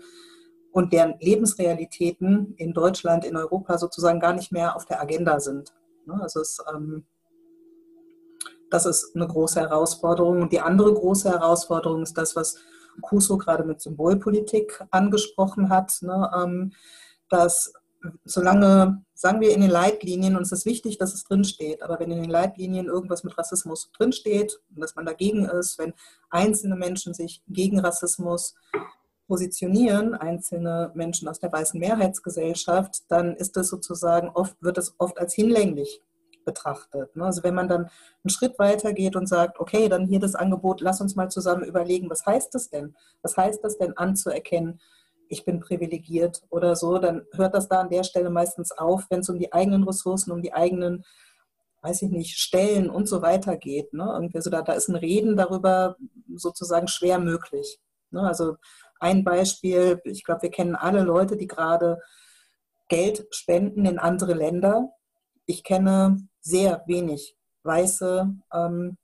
[0.73, 5.73] und deren Lebensrealitäten in Deutschland, in Europa sozusagen gar nicht mehr auf der Agenda sind.
[6.07, 7.07] Ne, also es, ähm,
[8.71, 10.43] das ist eine große Herausforderung.
[10.43, 12.57] Und die andere große Herausforderung ist das, was
[13.03, 16.73] Kuso gerade mit Symbolpolitik angesprochen hat, ne, ähm,
[17.29, 17.73] dass
[18.25, 22.11] solange, sagen wir in den Leitlinien, und es ist wichtig, dass es drinsteht, aber wenn
[22.11, 25.95] in den Leitlinien irgendwas mit Rassismus drinsteht und dass man dagegen ist, wenn
[26.31, 28.55] einzelne Menschen sich gegen Rassismus
[29.27, 35.19] positionieren, einzelne Menschen aus der weißen Mehrheitsgesellschaft, dann ist das sozusagen oft, wird es oft
[35.19, 36.03] als hinlänglich
[36.45, 37.15] betrachtet.
[37.17, 37.25] Ne?
[37.25, 40.81] Also wenn man dann einen Schritt weiter geht und sagt, okay, dann hier das Angebot,
[40.81, 42.95] lass uns mal zusammen überlegen, was heißt das denn?
[43.23, 44.81] Was heißt das denn anzuerkennen,
[45.29, 49.21] ich bin privilegiert oder so, dann hört das da an der Stelle meistens auf, wenn
[49.21, 51.05] es um die eigenen Ressourcen, um die eigenen,
[51.83, 53.93] weiß ich nicht, Stellen und so weiter geht.
[53.93, 54.05] Ne?
[54.15, 55.97] Irgendwie so da, da ist ein Reden darüber
[56.35, 57.81] sozusagen schwer möglich.
[58.11, 58.23] Ne?
[58.23, 58.57] Also
[59.01, 62.01] ein Beispiel, ich glaube, wir kennen alle Leute, die gerade
[62.89, 64.91] Geld spenden in andere Länder.
[65.47, 68.97] Ich kenne sehr wenig weiße ähm,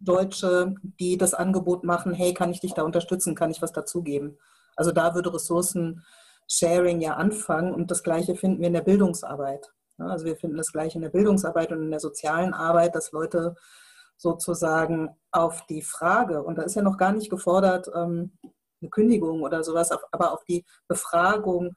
[0.00, 4.38] Deutsche, die das Angebot machen, hey, kann ich dich da unterstützen, kann ich was dazugeben?
[4.76, 6.04] Also da würde Ressourcen
[6.48, 9.72] Sharing ja anfangen und das Gleiche finden wir in der Bildungsarbeit.
[9.98, 13.54] Also wir finden das Gleiche in der Bildungsarbeit und in der sozialen Arbeit, dass Leute
[14.16, 18.32] sozusagen auf die Frage, und da ist ja noch gar nicht gefordert, ähm,
[18.80, 21.74] eine Kündigung oder sowas, aber auf die Befragung,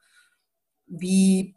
[0.86, 1.54] wie,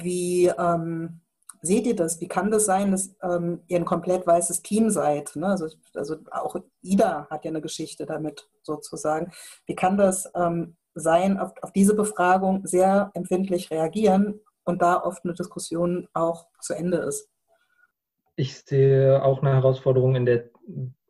[0.00, 1.20] wie ähm,
[1.62, 2.20] seht ihr das?
[2.20, 5.34] Wie kann das sein, dass ähm, ihr ein komplett weißes Team seid?
[5.36, 5.46] Ne?
[5.46, 9.32] Also, also, auch Ida hat ja eine Geschichte damit sozusagen.
[9.66, 15.24] Wie kann das ähm, sein, auf, auf diese Befragung sehr empfindlich reagieren und da oft
[15.24, 17.28] eine Diskussion auch zu Ende ist?
[18.36, 20.50] Ich sehe auch eine Herausforderung in der,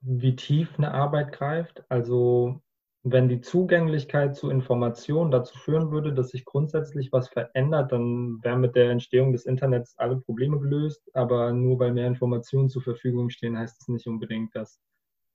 [0.00, 1.84] wie tief eine Arbeit greift.
[1.88, 2.60] Also
[3.04, 8.60] wenn die Zugänglichkeit zu Informationen dazu führen würde, dass sich grundsätzlich was verändert, dann wären
[8.60, 11.10] mit der Entstehung des Internets alle Probleme gelöst.
[11.12, 14.80] Aber nur weil mehr Informationen zur Verfügung stehen, heißt es nicht unbedingt, dass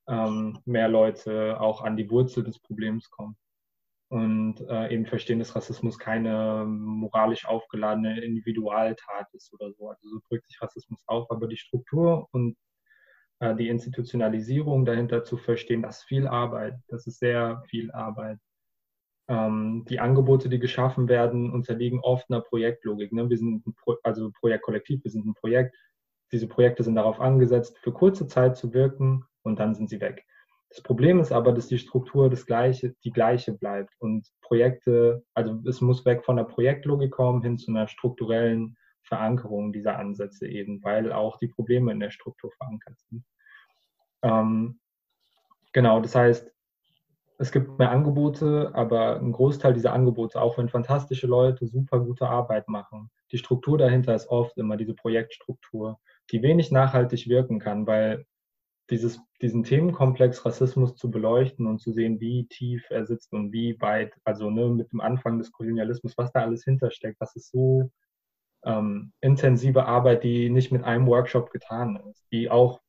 [0.08, 3.36] ähm, mehr Leute auch an die Wurzel des Problems kommen.
[4.10, 9.90] Und äh, eben verstehen, dass Rassismus keine moralisch aufgeladene Individualtat ist oder so.
[9.90, 12.56] Also so drückt sich Rassismus auf, aber die Struktur und
[13.42, 18.40] die Institutionalisierung dahinter zu verstehen, das ist viel Arbeit, das ist sehr viel Arbeit.
[19.30, 23.12] Ähm, die Angebote, die geschaffen werden, unterliegen oft einer Projektlogik.
[23.12, 23.30] Ne?
[23.30, 25.76] Wir sind ein Pro also Projektkollektiv, wir sind ein Projekt.
[26.32, 30.26] Diese Projekte sind darauf angesetzt, für kurze Zeit zu wirken und dann sind sie weg.
[30.70, 35.62] Das Problem ist aber, dass die Struktur das gleiche, die gleiche bleibt und Projekte, also
[35.66, 40.84] es muss weg von der Projektlogik kommen hin zu einer strukturellen Verankerung dieser Ansätze eben,
[40.84, 43.24] weil auch die Probleme in der Struktur verankert sind.
[44.22, 44.80] Ähm,
[45.74, 46.52] genau, das heißt,
[47.40, 52.28] es gibt mehr Angebote, aber ein Großteil dieser Angebote, auch wenn fantastische Leute super gute
[52.28, 56.00] Arbeit machen, die Struktur dahinter ist oft immer diese Projektstruktur,
[56.32, 58.26] die wenig nachhaltig wirken kann, weil
[58.90, 63.80] dieses, diesen Themenkomplex Rassismus zu beleuchten und zu sehen, wie tief er sitzt und wie
[63.82, 67.92] weit, also ne, mit dem Anfang des Kolonialismus, was da alles hintersteckt, das ist so
[68.66, 72.82] ähm, intensive Arbeit, die nicht mit einem Workshop getan ist, die auch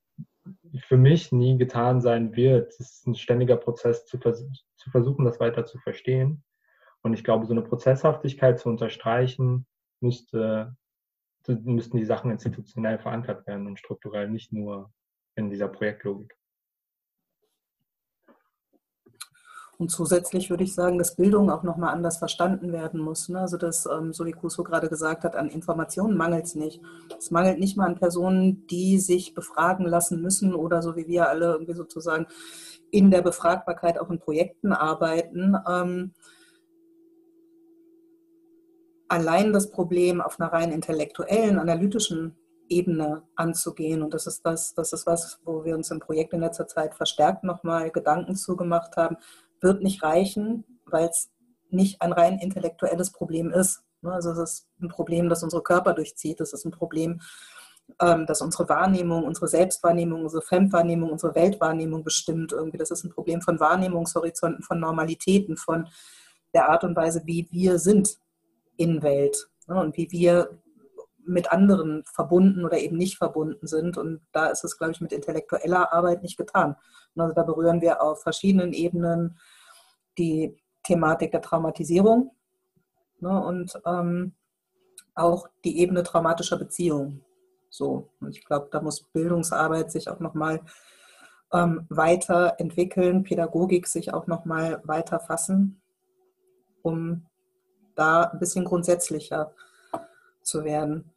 [0.81, 2.69] für mich nie getan sein wird.
[2.73, 4.45] Es ist ein ständiger Prozess zu, vers
[4.77, 6.45] zu versuchen, das weiter zu verstehen.
[7.03, 9.67] Und ich glaube, so eine Prozesshaftigkeit zu unterstreichen,
[10.01, 10.77] müsste,
[11.47, 14.93] müssten die Sachen institutionell verankert werden und strukturell, nicht nur
[15.35, 16.38] in dieser Projektlogik.
[19.81, 23.29] Und zusätzlich würde ich sagen, dass Bildung auch nochmal anders verstanden werden muss.
[23.29, 23.39] Ne?
[23.39, 26.81] Also dass, ähm, so wie Kuso gerade gesagt hat, an Informationen mangelt es nicht.
[27.17, 31.29] Es mangelt nicht mal an Personen, die sich befragen lassen müssen oder so wie wir
[31.29, 32.27] alle irgendwie sozusagen
[32.91, 35.55] in der Befragbarkeit auch in Projekten arbeiten.
[35.71, 36.13] Ähm,
[39.07, 42.35] allein das Problem auf einer rein intellektuellen, analytischen
[42.69, 44.03] Ebene anzugehen.
[44.03, 46.97] Und das ist das, das ist was, wo wir uns im Projekt in letzter Zeit
[46.97, 49.17] verstärkt nochmal Gedanken zugemacht haben
[49.61, 51.31] wird nicht reichen, weil es
[51.71, 53.83] nicht ein rein intellektuelles Problem ist.
[54.01, 56.41] Ne, also es ist ein Problem, das unsere Körper durchzieht.
[56.41, 57.21] Es ist ein Problem,
[58.01, 62.53] ähm, das unsere Wahrnehmung, unsere Selbstwahrnehmung, unsere Fremdwahrnehmung, unsere Weltwahrnehmung bestimmt.
[62.53, 65.89] Irgendwie, das ist ein Problem von Wahrnehmungshorizonten, von Normalitäten, von
[66.55, 68.19] der Art und Weise, wie wir sind
[68.77, 70.51] in Welt ne, und wie wir
[71.29, 73.97] mit anderen verbunden oder eben nicht verbunden sind.
[73.97, 76.77] Und da ist es, glaube ich, mit intellektueller Arbeit nicht getan.
[77.17, 79.39] Also da berühren wir auf verschiedenen Ebenen
[80.17, 82.33] die Thematik der Traumatisierung
[83.21, 84.35] ne, und ähm,
[85.15, 87.25] auch die Ebene traumatischer Beziehungen.
[87.71, 90.61] So, und ich glaube, da muss Bildungsarbeit sich auch nochmal
[91.53, 95.83] ähm, weiterentwickeln, Pädagogik sich auch nochmal weiter fassen,
[96.83, 97.27] um
[97.95, 99.53] da ein bisschen grundsätzlicher
[100.43, 101.13] zu werden.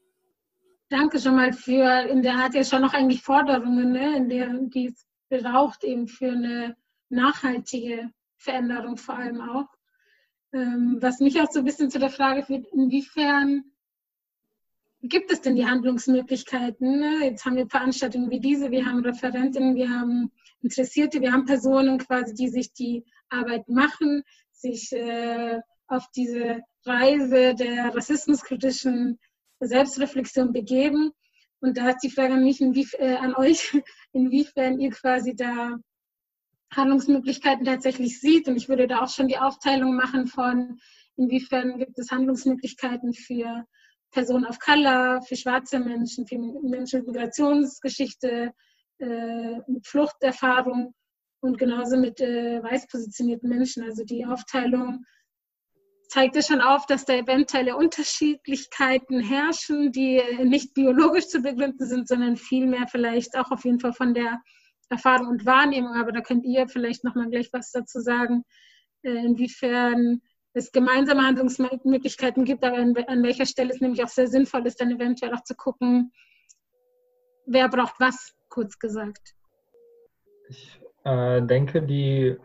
[0.92, 4.88] Danke schon mal für, in der hat ja schon noch eigentlich Forderungen, ne, der, die
[4.88, 5.08] es
[5.42, 6.76] braucht eben für eine
[7.08, 9.70] nachhaltige Veränderung vor allem auch.
[10.52, 13.64] Ähm, was mich auch so ein bisschen zu der Frage führt, inwiefern
[15.02, 17.00] gibt es denn die Handlungsmöglichkeiten?
[17.00, 17.20] Ne?
[17.24, 20.30] Jetzt haben wir Veranstaltungen wie diese, wir haben Referentinnen, wir haben
[20.62, 27.56] Interessierte, wir haben Personen quasi, die sich die Arbeit machen, sich äh, auf diese Reise
[27.56, 29.20] der rassismuskritischen
[29.68, 31.12] Selbstreflexion begeben.
[31.60, 33.72] Und da ist die Frage an mich, äh, an euch,
[34.14, 35.78] inwiefern ihr quasi da
[36.74, 38.48] Handlungsmöglichkeiten tatsächlich sieht.
[38.48, 40.80] Und ich würde da auch schon die Aufteilung machen von,
[41.18, 43.66] inwiefern gibt es Handlungsmöglichkeiten für
[44.12, 48.54] Personen of Color, für schwarze Menschen, für Menschen mit Migrationsgeschichte,
[49.00, 50.94] äh, mit Fluchterfahrung
[51.42, 53.84] und genauso mit äh, weiß positionierten Menschen.
[53.84, 55.06] Also die Aufteilung
[56.12, 62.06] zeigt es schon auf, dass da eventuelle Unterschiedlichkeiten herrschen, die nicht biologisch zu begründen sind,
[62.06, 64.42] sondern vielmehr vielleicht auch auf jeden Fall von der
[64.90, 65.94] Erfahrung und Wahrnehmung.
[65.94, 68.44] Aber da könnt ihr vielleicht nochmal gleich was dazu sagen,
[69.04, 70.22] äh, inwiefern
[70.54, 74.92] es gemeinsame Handlungsmöglichkeiten gibt, aber an, welcher Stelle es nämlich auch sehr sinnvoll ist, dann
[74.92, 76.12] eventuell auch zu gucken,
[77.46, 79.34] wer braucht was, kurz gesagt.
[80.50, 82.36] Ich äh, denke, die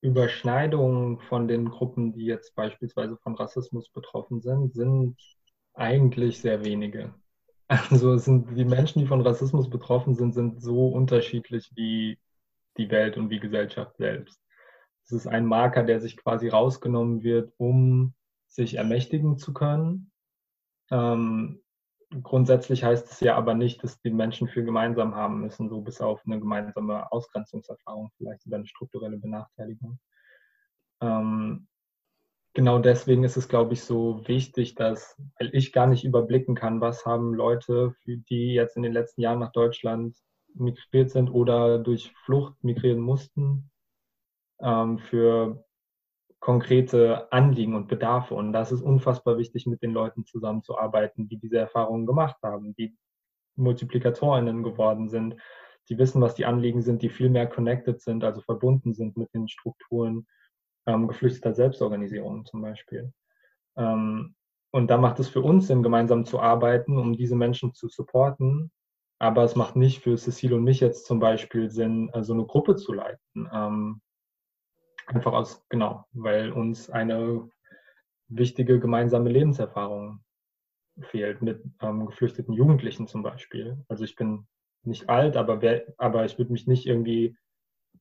[0.00, 5.16] Überschneidungen von den Gruppen, die jetzt beispielsweise von Rassismus betroffen sind, sind
[5.74, 7.14] eigentlich sehr wenige.
[7.90, 12.18] Also sind die Menschen, die von Rassismus betroffen sind, sind so unterschiedlich wie
[12.78, 14.40] die Welt und wie Gesellschaft selbst.
[15.04, 18.14] Es ist ein Marker, der sich quasi rausgenommen wird, um
[18.46, 20.10] sich ermächtigen zu können.
[20.90, 21.60] Ähm,
[22.22, 26.00] grundsätzlich heißt es ja aber nicht, dass die Menschen viel gemeinsam haben müssen, so bis
[26.00, 29.98] auf eine gemeinsame Ausgrenzungserfahrung vielleicht oder eine strukturelle Benachteiligung.
[31.00, 31.68] Ähm,
[32.54, 36.80] genau deswegen ist es, glaube ich, so wichtig, dass, weil ich gar nicht überblicken kann,
[36.80, 40.16] was haben Leute, die jetzt in den letzten Jahren nach Deutschland
[40.54, 43.70] migriert sind oder durch Flucht migrieren mussten,
[44.60, 45.64] ähm, für
[46.40, 48.34] konkrete Anliegen und Bedarfe.
[48.34, 52.96] Und das ist unfassbar wichtig, mit den Leuten zusammenzuarbeiten, die diese Erfahrungen gemacht haben, die
[53.56, 55.36] Multiplikatorinnen geworden sind,
[55.88, 59.32] die wissen, was die Anliegen sind, die viel mehr connected sind, also verbunden sind mit
[59.34, 60.26] den Strukturen
[60.86, 63.12] ähm, geflüchteter Selbstorganisierung zum Beispiel.
[63.76, 64.34] Ähm,
[64.70, 68.70] und da macht es für uns Sinn, gemeinsam zu arbeiten, um diese Menschen zu supporten.
[69.18, 72.44] Aber es macht nicht für Cecile und mich jetzt zum Beispiel Sinn, so also eine
[72.44, 73.48] Gruppe zu leiten.
[73.52, 74.00] Ähm,
[75.08, 77.48] Einfach aus, genau, weil uns eine
[78.28, 80.22] wichtige gemeinsame Lebenserfahrung
[81.00, 83.82] fehlt mit ähm, geflüchteten Jugendlichen zum Beispiel.
[83.88, 84.46] Also ich bin
[84.82, 87.36] nicht alt, aber, wer, aber ich würde mich nicht irgendwie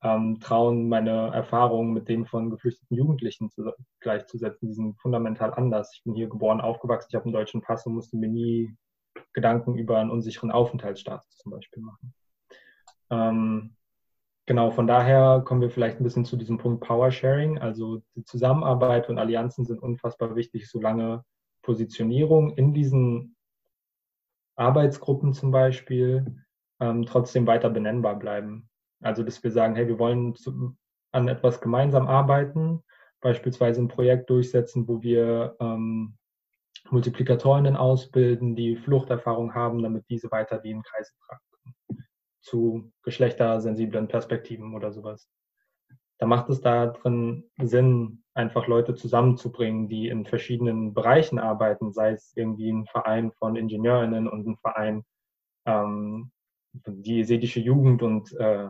[0.04, 4.68] ähm, trauen, meine Erfahrungen mit denen von geflüchteten Jugendlichen zu, gleichzusetzen.
[4.68, 5.94] Die sind fundamental anders.
[5.96, 8.76] Ich bin hier geboren, aufgewachsen, ich habe einen deutschen Pass und musste mir nie
[9.32, 12.14] Gedanken über einen unsicheren Aufenthaltsstatus zum Beispiel machen.
[13.10, 13.77] Ähm,
[14.48, 17.58] Genau, von daher kommen wir vielleicht ein bisschen zu diesem Punkt Power Sharing.
[17.58, 21.26] Also die Zusammenarbeit und Allianzen sind unfassbar wichtig, solange
[21.64, 23.36] Positionierung in diesen
[24.56, 26.46] Arbeitsgruppen zum Beispiel
[26.80, 28.70] ähm, trotzdem weiter benennbar bleiben.
[29.02, 30.78] Also dass wir sagen, hey, wir wollen zu,
[31.12, 32.82] an etwas gemeinsam arbeiten,
[33.20, 36.18] beispielsweise ein Projekt durchsetzen, wo wir ähm,
[36.90, 41.42] Multiplikatorinnen ausbilden, die Fluchterfahrung haben, damit diese weiter die in Kreise tragen
[42.48, 45.30] zu geschlechtersensiblen Perspektiven oder sowas.
[46.18, 52.12] Da macht es da drin Sinn, einfach Leute zusammenzubringen, die in verschiedenen Bereichen arbeiten, sei
[52.12, 55.04] es irgendwie ein Verein von Ingenieurinnen und ein Verein,
[55.66, 56.32] ähm,
[56.74, 58.70] die esedische Jugend und äh,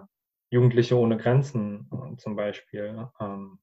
[0.50, 3.60] Jugendliche ohne Grenzen äh, zum Beispiel ähm,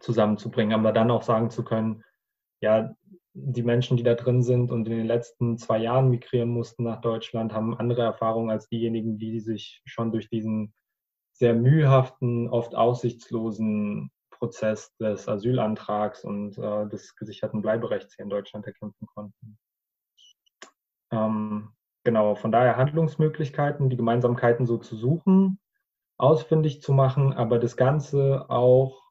[0.00, 2.04] zusammenzubringen, aber dann auch sagen zu können,
[2.60, 2.94] ja,
[3.34, 7.00] die Menschen, die da drin sind und in den letzten zwei Jahren migrieren mussten nach
[7.00, 10.72] Deutschland, haben andere Erfahrungen als diejenigen, die sich schon durch diesen
[11.32, 18.66] sehr mühhaften, oft aussichtslosen Prozess des Asylantrags und äh, des gesicherten Bleiberechts hier in Deutschland
[18.66, 19.58] erkämpfen konnten.
[21.10, 21.72] Ähm,
[22.04, 25.58] genau, von daher Handlungsmöglichkeiten, die Gemeinsamkeiten so zu suchen,
[26.18, 29.02] ausfindig zu machen, aber das Ganze auch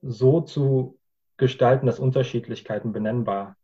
[0.00, 0.98] so zu
[1.36, 3.56] gestalten, dass Unterschiedlichkeiten benennbar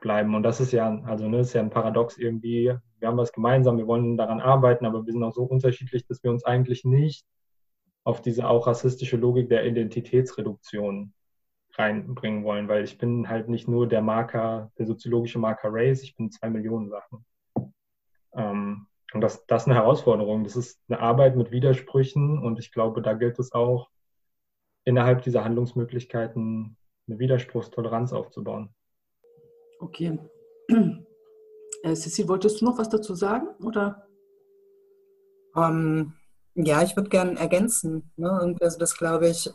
[0.00, 0.34] bleiben.
[0.34, 2.74] Und das ist ja, also ne, ist ja ein Paradox irgendwie.
[2.98, 6.22] Wir haben was gemeinsam, wir wollen daran arbeiten, aber wir sind auch so unterschiedlich, dass
[6.22, 7.24] wir uns eigentlich nicht
[8.04, 11.14] auf diese auch rassistische Logik der Identitätsreduktion
[11.74, 16.16] reinbringen wollen, weil ich bin halt nicht nur der Marker, der soziologische Marker Race, ich
[16.16, 17.24] bin zwei Millionen Sachen.
[18.34, 20.44] Ähm, und das, das ist eine Herausforderung.
[20.44, 23.88] Das ist eine Arbeit mit Widersprüchen und ich glaube, da gilt es auch,
[24.84, 26.76] innerhalb dieser Handlungsmöglichkeiten
[27.08, 28.74] eine Widerspruchstoleranz aufzubauen.
[29.80, 30.18] Okay.
[31.84, 33.48] Äh, Cecil, wolltest du noch was dazu sagen?
[33.64, 34.06] Oder?
[35.52, 36.12] Um, ähm,
[36.54, 38.12] ja, ich würde gerne ergänzen.
[38.14, 38.56] Ne?
[38.60, 39.50] Also das glaube ich,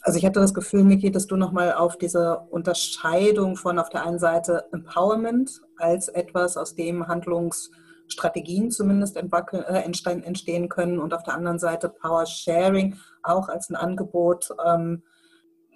[0.00, 4.04] also ich hatte das Gefühl, Niki, dass du nochmal auf diese Unterscheidung von auf der
[4.04, 7.70] einen Seite Empowerment als etwas, aus dem Handlungs-
[8.08, 13.76] Strategien zumindest äh, entstehen können und auf der anderen Seite Power Sharing auch als ein
[13.76, 15.02] Angebot ähm,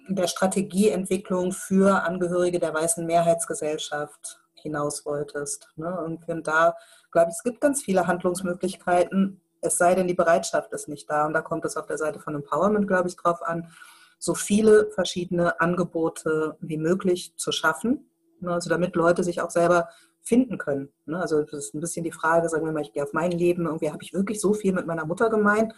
[0.07, 5.69] der Strategieentwicklung für Angehörige der weißen Mehrheitsgesellschaft hinaus wolltest.
[5.75, 5.99] Ne?
[6.01, 6.75] Und da
[7.11, 11.25] glaube ich, es gibt ganz viele Handlungsmöglichkeiten, es sei denn, die Bereitschaft ist nicht da.
[11.25, 13.71] Und da kommt es auf der Seite von Empowerment, glaube ich, drauf an,
[14.19, 18.09] so viele verschiedene Angebote wie möglich zu schaffen.
[18.39, 18.51] Ne?
[18.51, 19.89] Also damit Leute sich auch selber
[20.27, 20.89] finden können.
[21.05, 21.19] Ne?
[21.19, 23.65] Also das ist ein bisschen die Frage, sagen wir mal, ich gehe auf mein Leben,
[23.65, 25.73] irgendwie habe ich wirklich so viel mit meiner Mutter gemeint,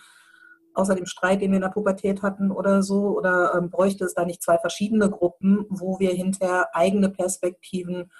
[0.73, 4.13] außer dem Streit, den wir in der Pubertät hatten oder so, oder ähm, bräuchte es
[4.13, 8.11] da nicht zwei verschiedene Gruppen, wo wir hinterher eigene Perspektiven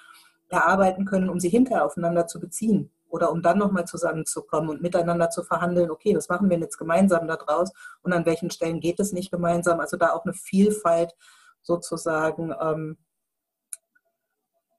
[0.48, 5.30] erarbeiten können, um sie hinterher aufeinander zu beziehen oder um dann nochmal zusammenzukommen und miteinander
[5.30, 7.72] zu verhandeln, okay, das machen wir jetzt gemeinsam daraus
[8.02, 9.80] und an welchen Stellen geht es nicht gemeinsam.
[9.80, 11.14] Also da auch eine Vielfalt
[11.62, 12.98] sozusagen ähm,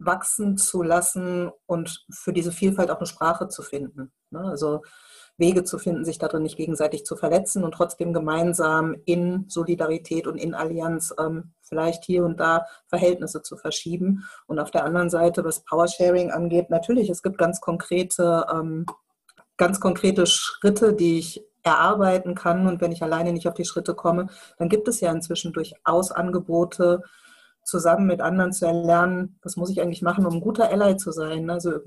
[0.06, 4.12] wachsen zu lassen und für diese Vielfalt auch eine Sprache zu finden.
[4.32, 4.40] Ne?
[4.40, 4.82] Also
[5.38, 10.38] Wege zu finden, sich darin nicht gegenseitig zu verletzen und trotzdem gemeinsam in Solidarität und
[10.38, 14.26] in Allianz ähm, vielleicht hier und da Verhältnisse zu verschieben.
[14.46, 18.86] Und auf der anderen Seite, was Powersharing angeht, natürlich, es gibt ganz konkrete, ähm,
[19.58, 22.68] ganz konkrete Schritte, die ich erarbeiten kann.
[22.68, 24.28] Und wenn ich alleine nicht auf die Schritte komme,
[24.58, 27.04] dann gibt es ja inzwischen durchaus Angebote,
[27.64, 31.12] zusammen mit anderen zu erlernen, was muss ich eigentlich machen, um ein guter Ally zu
[31.12, 31.50] sein.
[31.50, 31.80] Also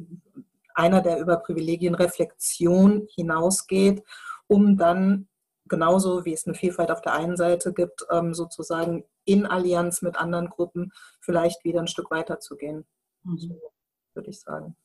[0.74, 4.02] einer, der über Privilegienreflexion hinausgeht,
[4.46, 5.28] um dann
[5.66, 10.16] genauso wie es eine Vielfalt auf der einen Seite gibt, ähm, sozusagen in Allianz mit
[10.16, 12.84] anderen Gruppen vielleicht wieder ein Stück weiter zu gehen,
[13.22, 13.56] mhm.
[14.14, 14.76] würde ich sagen.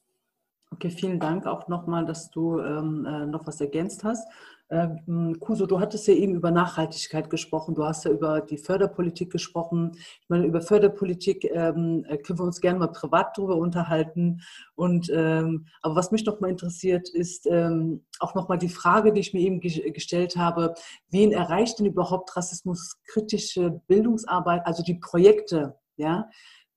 [0.72, 4.28] Okay, vielen Dank auch nochmal, dass du ähm, äh, noch was ergänzt hast.
[4.72, 9.32] Ähm, Kuso, du hattest ja eben über Nachhaltigkeit gesprochen, du hast ja über die Förderpolitik
[9.32, 9.92] gesprochen.
[9.94, 14.42] Ich meine, über Förderpolitik ähm, äh, können wir uns gerne mal privat darüber unterhalten.
[14.76, 19.12] Und, ähm, aber was mich noch mal interessiert, ist ähm, auch noch mal die Frage,
[19.12, 20.76] die ich mir eben ge gestellt habe,
[21.10, 26.30] wen erreicht denn überhaupt rassismuskritische Bildungsarbeit, also die Projekte, ja?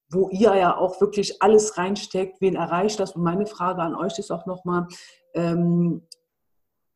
[0.09, 3.13] wo ihr ja auch wirklich alles reinsteckt, wen erreicht das?
[3.13, 4.87] Und meine Frage an euch ist auch nochmal,
[5.35, 6.03] ähm,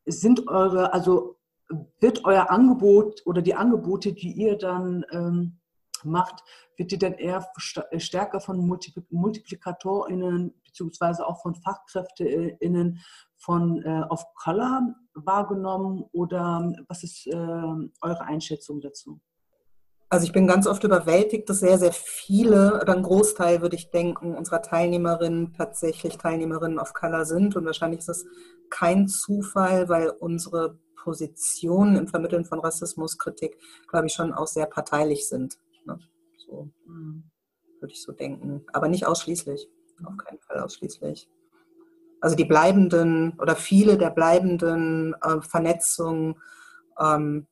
[0.07, 1.37] sind eure, also
[2.01, 5.59] wird euer Angebot oder die Angebote, die ihr dann ähm,
[6.05, 6.43] macht,
[6.77, 7.47] wird die dann eher
[7.99, 8.59] stärker von
[9.11, 13.01] MultiplikatorInnen beziehungsweise auch von FachkräfteInnen
[13.37, 19.21] von äh, auf Color wahrgenommen oder was ist äh, eure Einschätzung dazu?
[20.09, 23.91] Also ich bin ganz oft überwältigt, dass sehr, sehr viele, oder ein Großteil würde ich
[23.91, 27.57] denken, unserer Teilnehmerinnen tatsächlich Teilnehmerinnen of Color sind.
[27.57, 28.25] Und wahrscheinlich ist das
[28.71, 35.29] kein Zufall, weil unsere Positionen im Vermitteln von Rassismuskritik, glaube ich, schon auch sehr parteilich
[35.29, 35.59] sind.
[35.85, 35.99] Ne?
[36.37, 36.71] So
[37.81, 38.65] würde ich so denken.
[38.73, 39.69] Aber nicht ausschließlich.
[40.05, 41.29] Auf keinen Fall ausschließlich.
[42.21, 46.41] Also die bleibenden oder viele der bleibenden äh, Vernetzungen
[46.99, 47.47] ähm,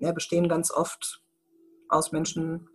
[0.00, 1.22] ja, bestehen ganz oft
[1.88, 2.68] aus Menschen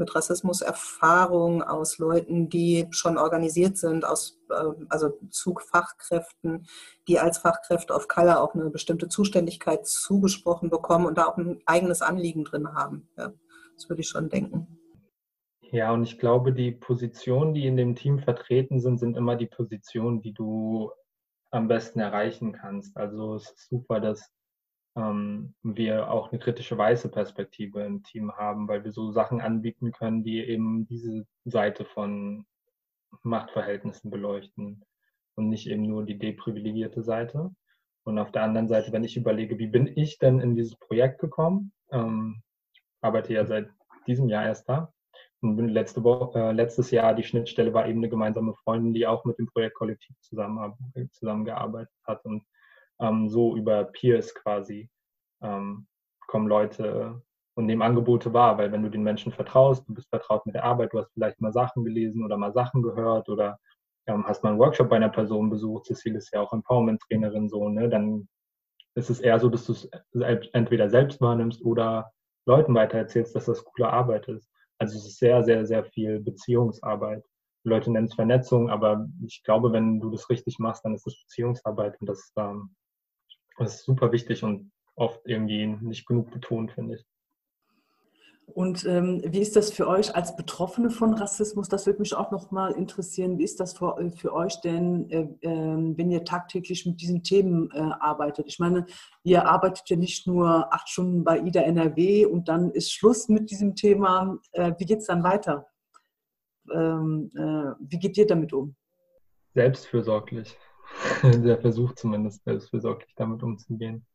[0.00, 6.66] mit Rassismuserfahrung, aus Leuten, die schon organisiert sind, aus ähm, also Zugfachkräften,
[7.06, 11.60] die als Fachkräfte auf Color auch eine bestimmte Zuständigkeit zugesprochen bekommen und da auch ein
[11.66, 13.08] eigenes Anliegen drin haben.
[13.16, 13.32] Ja,
[13.74, 14.78] das würde ich schon denken.
[15.70, 19.46] Ja, und ich glaube, die Positionen, die in dem Team vertreten sind, sind immer die
[19.46, 20.90] Positionen, die du
[21.52, 22.96] am besten erreichen kannst.
[22.96, 24.32] Also es ist super, dass
[24.96, 29.92] ähm, wir auch eine kritische weiße Perspektive im Team haben, weil wir so Sachen anbieten
[29.92, 32.46] können, die eben diese Seite von
[33.22, 34.84] Machtverhältnissen beleuchten
[35.34, 37.50] und nicht eben nur die deprivilegierte Seite.
[38.04, 41.20] Und auf der anderen Seite, wenn ich überlege, wie bin ich denn in dieses Projekt
[41.20, 41.72] gekommen?
[41.92, 42.42] Ähm,
[43.00, 43.68] arbeite ja seit
[44.06, 44.92] diesem Jahr erst da
[45.42, 49.24] und letzte Woche, äh, letztes Jahr die Schnittstelle war eben eine gemeinsame Freundin, die auch
[49.24, 50.74] mit dem Projekt Kollektiv zusammen,
[51.12, 52.44] zusammengearbeitet hat und
[53.00, 54.90] ähm, so über Peers quasi
[55.42, 55.86] ähm,
[56.26, 57.20] kommen Leute
[57.54, 60.64] und nehmen Angebote wahr, weil wenn du den Menschen vertraust, du bist vertraut mit der
[60.64, 63.58] Arbeit, du hast vielleicht mal Sachen gelesen oder mal Sachen gehört oder
[64.06, 67.68] ähm, hast mal einen Workshop bei einer Person besucht, Cecile ist ja auch Empowerment-Trainerin so,
[67.68, 68.28] ne, dann
[68.94, 69.88] ist es eher so, dass du es
[70.52, 72.10] entweder selbst wahrnimmst oder
[72.46, 74.48] Leuten weitererzählst, dass das coole Arbeit ist.
[74.78, 77.24] Also es ist sehr, sehr, sehr viel Beziehungsarbeit.
[77.64, 81.22] Leute nennen es Vernetzung, aber ich glaube, wenn du das richtig machst, dann ist es
[81.22, 82.74] Beziehungsarbeit und das ähm,
[83.64, 87.04] das ist super wichtig und oft irgendwie nicht genug betont, finde ich.
[88.54, 91.68] Und ähm, wie ist das für euch als Betroffene von Rassismus?
[91.68, 93.38] Das würde mich auch noch mal interessieren.
[93.38, 97.22] Wie ist das für, äh, für euch denn, äh, äh, wenn ihr tagtäglich mit diesen
[97.22, 98.46] Themen äh, arbeitet?
[98.48, 98.86] Ich meine,
[99.22, 103.50] ihr arbeitet ja nicht nur acht Stunden bei IDA NRW und dann ist Schluss mit
[103.50, 104.38] diesem Thema.
[104.52, 105.66] Äh, wie geht es dann weiter?
[106.72, 108.74] Ähm, äh, wie geht ihr damit um?
[109.54, 110.56] Selbstfürsorglich.
[111.22, 114.06] der Versuch zumindest, selbstfürsorglich damit umzugehen.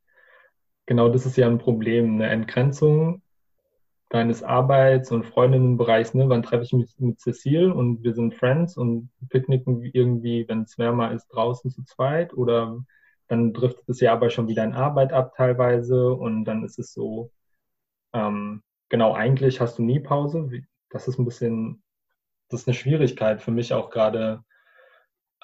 [0.86, 3.21] Genau das ist ja ein Problem, eine Entgrenzung
[4.09, 6.13] deines Arbeits- und Freundinnenbereichs.
[6.13, 6.30] Ne?
[6.30, 10.78] Wann treffe ich mich mit Cecile und wir sind Friends und picknicken irgendwie, wenn es
[10.78, 12.84] wärmer ist, draußen zu zweit oder
[13.28, 16.93] dann driftet es ja aber schon wieder in Arbeit ab teilweise und dann ist es
[16.93, 17.32] so,
[18.13, 20.49] ähm, genau, eigentlich hast du nie Pause.
[20.89, 21.84] Das ist ein bisschen,
[22.49, 24.43] das ist eine Schwierigkeit für mich auch gerade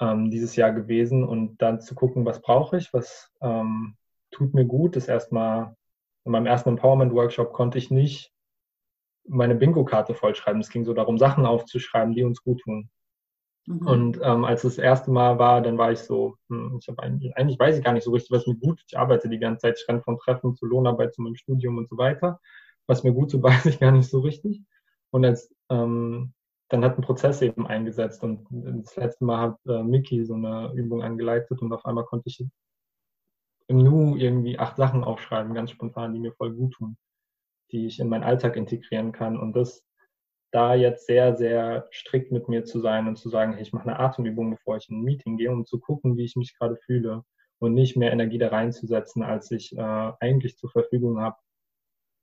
[0.02, 3.96] ähm, dieses Jahr gewesen und dann zu gucken, was brauche ich, was ähm,
[4.32, 5.76] tut mir gut, ist erstmal
[6.24, 8.32] in meinem ersten Empowerment-Workshop konnte ich nicht
[9.28, 10.60] meine Bingo-Karte vollschreiben.
[10.60, 12.90] Es ging so darum, Sachen aufzuschreiben, die uns gut tun.
[13.66, 13.86] Mhm.
[13.86, 17.36] Und ähm, als das erste Mal war, dann war ich so, hm, ich habe eigentlich,
[17.36, 18.82] eigentlich weiß ich gar nicht so richtig, was mir gut.
[18.86, 21.88] Ich arbeite die ganze Zeit, ich renne von Treffen zu Lohnarbeit zu meinem Studium und
[21.88, 22.40] so weiter.
[22.86, 24.62] Was mir gut so weiß ich gar nicht so richtig.
[25.10, 26.32] Und als ähm,
[26.72, 30.72] dann hat ein Prozess eben eingesetzt und das letzte Mal hat äh, Miki so eine
[30.74, 32.42] Übung angeleitet und auf einmal konnte ich
[33.68, 36.96] im Nu irgendwie acht Sachen aufschreiben, ganz spontan, die mir voll gut tun,
[37.72, 39.38] die ich in meinen Alltag integrieren kann.
[39.38, 39.84] Und das
[40.50, 43.88] da jetzt sehr, sehr strikt mit mir zu sein und zu sagen, hey, ich mache
[43.88, 46.76] eine Atemübung, bevor ich in ein Meeting gehe, um zu gucken, wie ich mich gerade
[46.76, 47.22] fühle
[47.58, 51.36] und nicht mehr Energie da reinzusetzen, als ich äh, eigentlich zur Verfügung habe,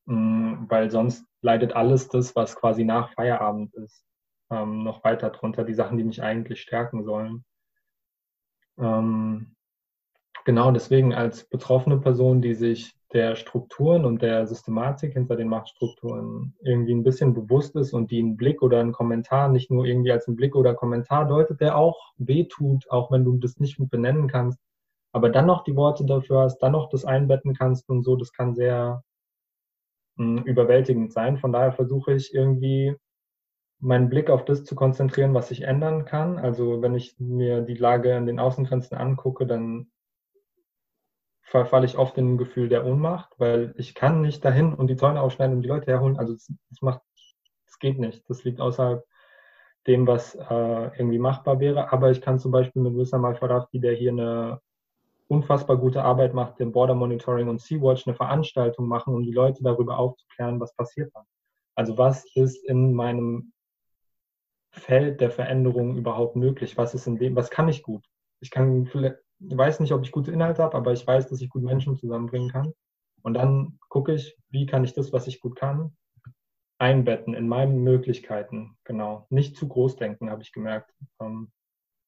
[0.05, 4.05] mm, weil sonst leidet alles das, was quasi nach Feierabend ist,
[4.49, 7.43] ähm, noch weiter drunter, die Sachen, die mich eigentlich stärken sollen.
[8.77, 9.55] Ähm,
[10.45, 16.55] genau deswegen als betroffene Person, die sich der Strukturen und der Systematik hinter den Machtstrukturen
[16.61, 20.11] irgendwie ein bisschen bewusst ist und die einen Blick oder einen Kommentar nicht nur irgendwie
[20.11, 24.27] als einen Blick oder Kommentar deutet, der auch wehtut, auch wenn du das nicht benennen
[24.27, 24.59] kannst,
[25.11, 28.31] aber dann noch die Worte dafür hast, dann noch das einbetten kannst und so, das
[28.31, 29.03] kann sehr
[30.17, 31.37] hm, überwältigend sein.
[31.37, 32.95] Von daher versuche ich irgendwie
[33.79, 36.37] meinen Blick auf das zu konzentrieren, was ich ändern kann.
[36.37, 39.91] Also wenn ich mir die Lage an den Außengrenzen angucke, dann
[41.41, 44.97] verfalle ich oft in ein Gefühl der Ohnmacht, weil ich kann nicht dahin und die
[44.97, 46.19] Zäune aufschneiden und die Leute herholen.
[46.19, 47.01] Also das, das macht,
[47.65, 48.29] das geht nicht.
[48.29, 49.03] Das liegt außerhalb
[49.87, 50.43] dem, was äh,
[50.97, 51.91] irgendwie machbar wäre.
[51.91, 54.61] Aber ich kann zum Beispiel mit Wissam Al-Farafi, der hier eine
[55.27, 59.63] unfassbar gute Arbeit macht, dem Border Monitoring und Sea-Watch, eine Veranstaltung machen, um die Leute
[59.63, 61.25] darüber aufzuklären, was passiert hat.
[61.75, 63.53] Also was ist in meinem
[64.71, 66.77] Feld der Veränderung überhaupt möglich?
[66.77, 68.05] Was ist in dem, was kann ich gut?
[68.39, 71.49] Ich kann ich weiß nicht, ob ich gute Inhalte habe, aber ich weiß, dass ich
[71.49, 72.73] gut Menschen zusammenbringen kann.
[73.21, 75.95] Und dann gucke ich, wie kann ich das, was ich gut kann,
[76.77, 78.77] einbetten in meinen Möglichkeiten.
[78.83, 79.27] Genau.
[79.29, 80.93] Nicht zu groß denken, habe ich gemerkt.
[81.21, 81.51] Ähm,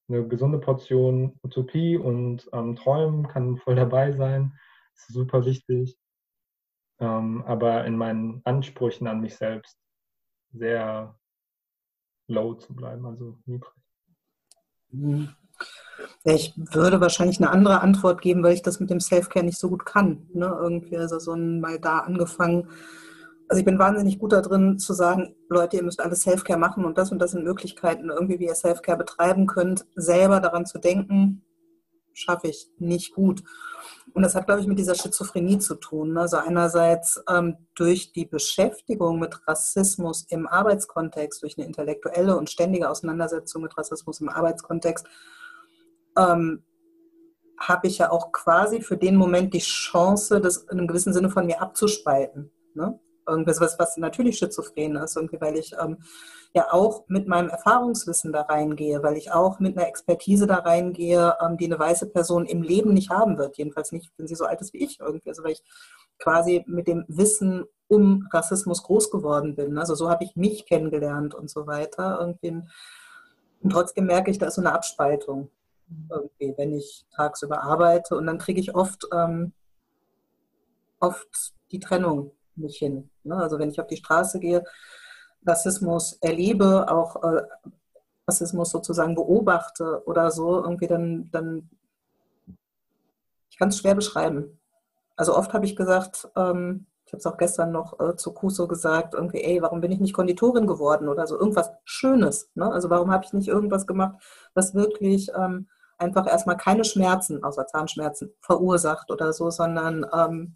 [0.07, 4.53] eine gesunde Portion Utopie und ähm, Träumen kann voll dabei sein.
[4.95, 5.97] Das ist super wichtig.
[6.99, 9.77] Ähm, aber in meinen Ansprüchen an mich selbst
[10.53, 11.15] sehr
[12.31, 13.71] low zu bleiben, also niedrig.
[14.91, 15.29] Mhm.
[16.23, 19.69] Ich würde wahrscheinlich eine andere Antwort geben, weil ich das mit dem Selfcare nicht so
[19.69, 20.27] gut kann.
[20.33, 20.45] Ne?
[20.45, 22.67] Irgendwie, also so ein mal da angefangen.
[23.47, 26.85] Also ich bin wahnsinnig gut da drin zu sagen, Leute, ihr müsst alles Selfcare machen
[26.85, 29.85] und das und das sind Möglichkeiten, irgendwie wie ihr Selfcare betreiben könnt.
[29.95, 31.43] Selber daran zu denken,
[32.13, 33.43] schaffe ich nicht gut.
[34.13, 36.17] Und das hat, glaube ich, mit dieser Schizophrenie zu tun.
[36.17, 42.89] Also einerseits ähm, durch die Beschäftigung mit Rassismus im Arbeitskontext, durch eine intellektuelle und ständige
[42.89, 45.05] Auseinandersetzung mit Rassismus im Arbeitskontext,
[46.17, 46.63] ähm,
[47.59, 51.29] habe ich ja auch quasi für den Moment die Chance, das in einem gewissen Sinne
[51.29, 52.51] von mir abzuspalten.
[52.73, 52.99] Ne?
[53.27, 55.97] Irgendwas, was, was natürlich schizophren ist, irgendwie, weil ich ähm,
[56.53, 61.37] ja auch mit meinem Erfahrungswissen da reingehe, weil ich auch mit einer Expertise da reingehe,
[61.41, 63.57] ähm, die eine weiße Person im Leben nicht haben wird.
[63.57, 65.29] Jedenfalls nicht, wenn sie so alt ist wie ich irgendwie.
[65.29, 65.63] Also weil ich
[66.19, 69.77] quasi mit dem Wissen um Rassismus groß geworden bin.
[69.77, 72.17] Also so habe ich mich kennengelernt und so weiter.
[72.19, 72.61] Irgendwie.
[73.61, 75.49] Und trotzdem merke ich, da ist so eine Abspaltung
[76.09, 78.15] irgendwie, wenn ich tagsüber arbeite.
[78.15, 79.53] Und dann kriege ich oft, ähm,
[80.99, 83.09] oft die Trennung nicht hin.
[83.23, 83.35] Ne?
[83.35, 84.63] Also wenn ich auf die Straße gehe,
[85.45, 87.41] Rassismus erlebe, auch äh,
[88.27, 91.69] Rassismus sozusagen beobachte oder so, irgendwie dann, dann
[93.49, 94.59] ich kann es schwer beschreiben.
[95.15, 98.67] Also oft habe ich gesagt, ähm, ich habe es auch gestern noch äh, zu Kuso
[98.67, 102.49] gesagt, irgendwie, ey, warum bin ich nicht Konditorin geworden oder so, irgendwas Schönes.
[102.55, 102.71] Ne?
[102.71, 104.21] Also warum habe ich nicht irgendwas gemacht,
[104.53, 110.55] was wirklich ähm, einfach erstmal keine Schmerzen, außer Zahnschmerzen, verursacht oder so, sondern ähm,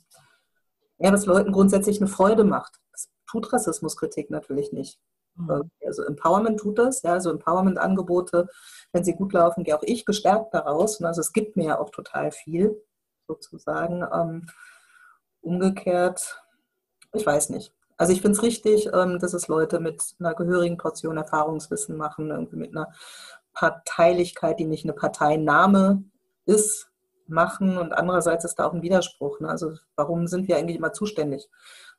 [0.98, 2.80] ja, was Leuten grundsätzlich eine Freude macht.
[2.92, 5.00] Das tut Rassismuskritik natürlich nicht.
[5.36, 5.70] Mhm.
[5.86, 8.48] Also Empowerment tut das, ja, also Empowerment-Angebote,
[8.94, 11.00] wenn sie gut laufen, gehe auch ich gestärkt daraus.
[11.00, 12.82] Und also es gibt mir ja auch total viel,
[13.28, 14.04] sozusagen.
[14.14, 14.48] Ähm,
[15.42, 16.42] umgekehrt,
[17.14, 17.74] ich weiß nicht.
[17.98, 22.30] Also ich finde es richtig, ähm, dass es Leute mit einer gehörigen Portion Erfahrungswissen machen,
[22.30, 22.92] irgendwie mit einer
[23.54, 26.04] Parteilichkeit, die nicht eine Parteiname
[26.46, 26.90] ist,
[27.28, 27.78] machen.
[27.78, 29.40] Und andererseits ist da auch ein Widerspruch.
[29.40, 29.50] Ne?
[29.50, 31.50] Also warum sind wir eigentlich immer zuständig?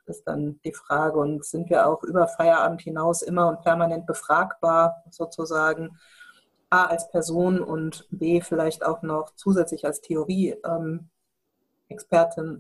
[0.06, 1.18] Das ist dann die Frage.
[1.18, 5.98] Und sind wir auch über Feierabend hinaus immer und permanent befragbar sozusagen?
[6.70, 11.10] A als Person und B vielleicht auch noch zusätzlich als Theorie ähm,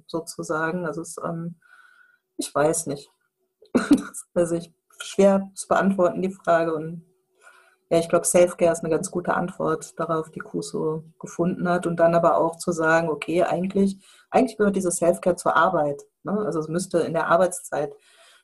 [0.06, 0.86] sozusagen.
[0.86, 1.56] Also es, ähm,
[2.36, 3.10] ich weiß nicht.
[4.34, 7.04] also ich schwer zu beantworten die Frage und
[7.88, 11.86] ja, ich glaube, Selfcare ist eine ganz gute Antwort darauf, die Kuso gefunden hat.
[11.86, 13.98] Und dann aber auch zu sagen, okay, eigentlich,
[14.30, 16.02] eigentlich gehört dieses Selfcare zur Arbeit.
[16.24, 16.32] Ne?
[16.32, 17.94] Also es müsste in der Arbeitszeit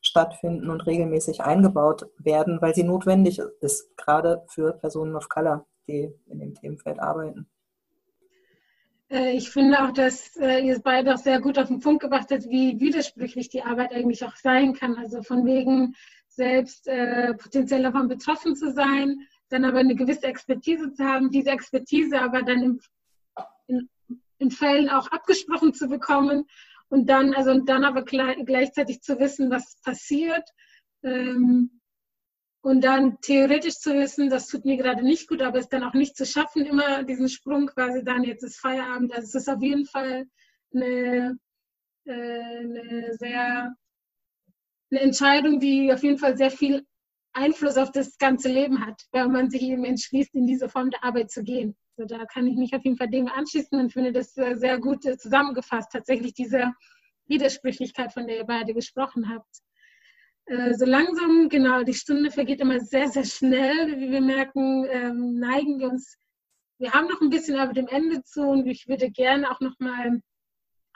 [0.00, 6.12] stattfinden und regelmäßig eingebaut werden, weil sie notwendig ist, gerade für Personen of Color, die
[6.26, 7.48] in dem Themenfeld arbeiten.
[9.10, 12.28] Äh, ich finde auch, dass äh, ihr beide auch sehr gut auf den Punkt gebracht
[12.30, 14.96] habt, wie widersprüchlich die Arbeit eigentlich auch sein kann.
[14.96, 15.94] Also von wegen
[16.28, 19.20] selbst äh, potenziell davon betroffen zu sein,
[19.52, 22.80] dann aber eine gewisse Expertise zu haben, diese Expertise aber dann im,
[23.66, 23.88] in,
[24.38, 26.46] in Fällen auch abgesprochen zu bekommen
[26.88, 30.48] und dann, also und dann aber gleichzeitig zu wissen, was passiert.
[31.02, 31.80] Ähm,
[32.64, 35.94] und dann theoretisch zu wissen, das tut mir gerade nicht gut, aber es dann auch
[35.94, 39.12] nicht zu schaffen, immer diesen Sprung quasi dann, jetzt ist Feierabend.
[39.12, 40.26] Also es ist auf jeden Fall
[40.72, 41.38] eine,
[42.04, 43.74] äh, eine sehr
[44.92, 46.86] eine Entscheidung, die auf jeden Fall sehr viel
[47.32, 51.04] Einfluss auf das ganze Leben hat, wenn man sich eben entschließt, in diese Form der
[51.04, 51.76] Arbeit zu gehen.
[51.96, 55.02] Also da kann ich mich auf jeden Fall dem anschließen und finde das sehr gut
[55.02, 56.72] zusammengefasst, tatsächlich diese
[57.26, 59.62] Widersprüchlichkeit, von der ihr beide gesprochen habt.
[60.46, 63.98] Äh, so langsam, genau, die Stunde vergeht immer sehr, sehr schnell.
[63.98, 66.18] Wie wir merken, ähm, neigen wir uns,
[66.78, 70.20] wir haben noch ein bisschen aber dem Ende zu und ich würde gerne auch nochmal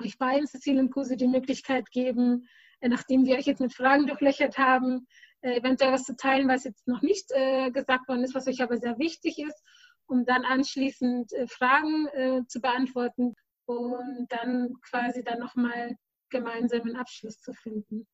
[0.02, 2.48] euch beiden, Cecile und Kuse, die Möglichkeit geben,
[2.80, 6.64] äh, nachdem wir euch jetzt mit Fragen durchlöchert haben, äh, eventuell was zu teilen, was
[6.64, 9.62] jetzt noch nicht äh, gesagt worden ist, was euch aber sehr wichtig ist,
[10.06, 13.34] um dann anschließend äh, Fragen äh, zu beantworten
[13.66, 15.96] und dann quasi dann nochmal
[16.30, 18.06] gemeinsam einen Abschluss zu finden.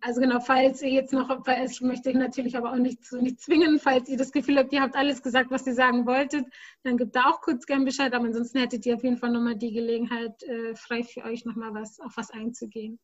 [0.00, 3.20] Also genau, falls ihr jetzt noch, weil ich möchte euch natürlich aber auch nicht, so
[3.20, 6.46] nicht zwingen, falls ihr das Gefühl habt, ihr habt alles gesagt, was ihr sagen wolltet,
[6.82, 9.56] dann gebt da auch kurz gern Bescheid, aber ansonsten hättet ihr auf jeden Fall nochmal
[9.56, 12.98] die Gelegenheit, äh, frei für euch nochmal was, auf was einzugehen.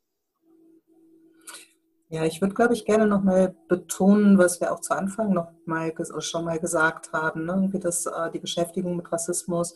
[2.13, 5.95] Ja, ich würde, glaube ich, gerne nochmal betonen, was wir auch zu Anfang noch mal,
[6.19, 7.71] schon mal gesagt haben, ne?
[7.81, 9.75] dass äh, die Beschäftigung mit Rassismus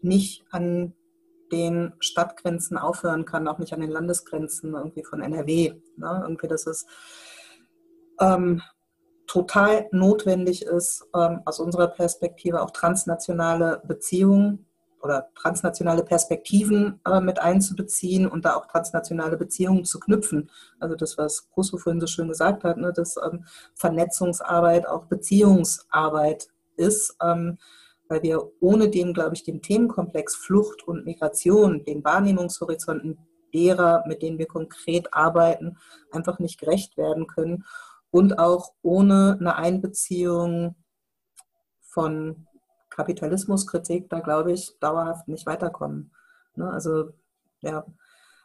[0.00, 0.94] nicht an
[1.52, 5.74] den Stadtgrenzen aufhören kann, auch nicht an den Landesgrenzen irgendwie von NRW.
[5.98, 6.20] Ne?
[6.22, 6.86] Irgendwie, dass es
[8.18, 8.62] ähm,
[9.26, 14.64] total notwendig ist, ähm, aus unserer Perspektive auch transnationale Beziehungen
[15.04, 20.50] oder transnationale Perspektiven äh, mit einzubeziehen und da auch transnationale Beziehungen zu knüpfen.
[20.80, 23.44] Also das, was Kusso vorhin so schön gesagt hat, ne, dass ähm,
[23.74, 27.16] Vernetzungsarbeit auch Beziehungsarbeit ist.
[27.22, 27.58] Ähm,
[28.08, 33.18] weil wir ohne den, glaube ich, dem Themenkomplex Flucht und Migration, den Wahrnehmungshorizonten
[33.54, 35.78] derer, mit denen wir konkret arbeiten,
[36.10, 37.64] einfach nicht gerecht werden können
[38.10, 40.76] und auch ohne eine Einbeziehung
[41.80, 42.46] von
[42.94, 46.12] Kapitalismuskritik da, glaube ich, dauerhaft nicht weiterkommen.
[46.54, 46.70] Ne?
[46.70, 47.10] Also
[47.60, 47.84] ja,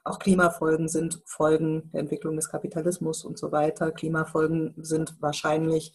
[0.04, 3.92] auch Klimafolgen sind Folgen der Entwicklung des Kapitalismus und so weiter.
[3.92, 5.94] Klimafolgen sind wahrscheinlich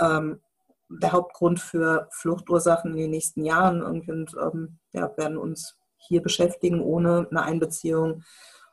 [0.00, 0.40] ähm,
[0.88, 6.80] der Hauptgrund für Fluchtursachen in den nächsten Jahren und ähm, ja, werden uns hier beschäftigen,
[6.80, 8.24] ohne eine Einbeziehung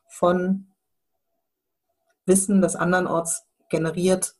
[0.09, 0.73] von
[2.25, 4.33] Wissen, das andernorts generiert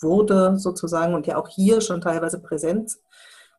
[0.00, 2.96] wurde sozusagen und ja auch hier schon teilweise präsent,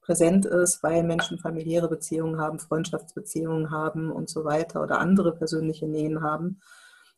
[0.01, 5.87] präsent ist, weil Menschen familiäre Beziehungen haben, Freundschaftsbeziehungen haben und so weiter oder andere persönliche
[5.87, 6.59] Nähen haben.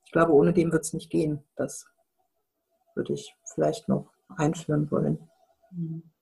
[0.06, 1.44] Ich glaube, ohne dem wird es nicht gehen.
[1.56, 1.86] Das
[2.96, 5.30] würde ich vielleicht noch einführen wollen.
[5.72, 6.14] Mhm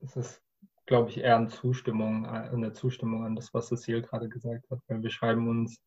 [0.00, 0.42] es ist,
[0.86, 4.80] glaube ich, eher eine Zustimmung, eine Zustimmung an das, was Cecile gerade gesagt hat.
[4.88, 5.80] Weil wir schreiben uns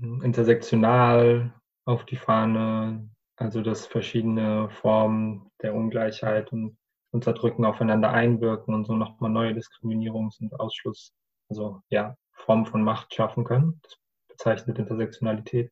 [0.00, 1.52] intersektional
[1.84, 6.76] auf die Fahne, also dass verschiedene Formen der Ungleichheit und
[7.12, 11.12] Unterdrücken aufeinander einwirken und so nochmal neue Diskriminierungs- und Ausschluss,
[11.48, 13.80] also ja, Formen von Macht schaffen können.
[13.82, 13.98] Das
[14.28, 15.70] bezeichnet Intersektionalität.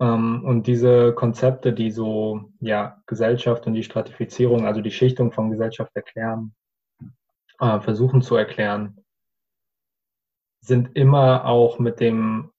[0.00, 5.50] Ähm, und diese Konzepte, die so ja, Gesellschaft und die Stratifizierung, also die Schichtung von
[5.50, 6.54] Gesellschaft erklären,
[7.60, 9.04] äh, versuchen zu erklären,
[10.60, 12.50] sind immer auch mit dem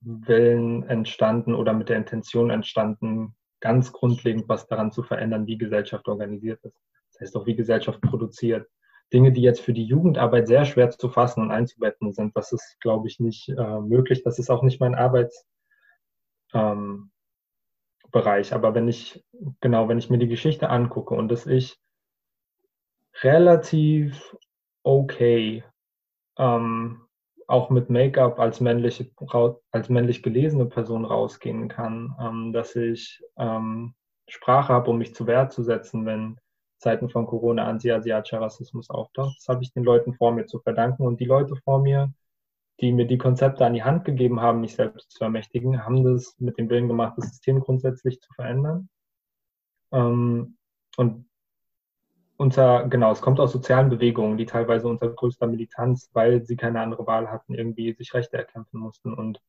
[0.00, 6.06] Willen entstanden oder mit der Intention entstanden, ganz grundlegend was daran zu verändern, wie Gesellschaft
[6.06, 6.78] organisiert ist.
[7.12, 8.68] Das heißt auch, wie Gesellschaft produziert.
[9.10, 12.78] Dinge, die jetzt für die Jugendarbeit sehr schwer zu fassen und einzubetten sind, das ist,
[12.80, 14.22] glaube ich, nicht äh, möglich.
[14.22, 15.46] Das ist auch nicht mein Arbeits
[16.52, 17.10] ähm.
[18.12, 19.24] Aber wenn ich,
[19.60, 21.80] genau, wenn ich mir die Geschichte angucke und dass ich
[23.22, 24.36] relativ
[24.84, 25.64] okay
[26.38, 27.03] ähm,
[27.48, 29.10] auch mit Make-up als, männliche,
[29.70, 33.94] als männlich gelesene Person rausgehen kann, ähm, dass ich ähm,
[34.28, 36.38] Sprache habe, um mich zu Wehr zu setzen, wenn
[36.78, 39.36] Zeiten von Corona anti-asiatischer Rassismus auftaucht.
[39.38, 42.12] Das habe ich den Leuten vor mir zu verdanken und die Leute vor mir
[42.80, 46.34] die mir die Konzepte an die Hand gegeben haben, mich selbst zu ermächtigen, haben das
[46.38, 48.88] mit dem Willen gemacht, das System grundsätzlich zu verändern.
[49.92, 50.56] Ähm,
[50.96, 51.26] und
[52.36, 56.80] unter, genau, es kommt aus sozialen Bewegungen, die teilweise unter größter Militanz, weil sie keine
[56.80, 59.14] andere Wahl hatten, irgendwie sich Rechte erkämpfen mussten.
[59.14, 59.40] Und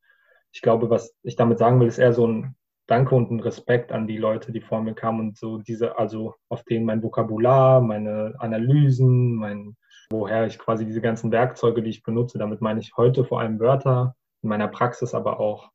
[0.51, 2.55] ich glaube, was ich damit sagen will, ist eher so ein
[2.87, 6.35] Danke und ein Respekt an die Leute, die vor mir kamen und so diese, also
[6.49, 9.75] auf denen mein Vokabular, meine Analysen, mein,
[10.11, 13.59] woher ich quasi diese ganzen Werkzeuge, die ich benutze, damit meine ich heute vor allem
[13.59, 15.71] Wörter, in meiner Praxis aber auch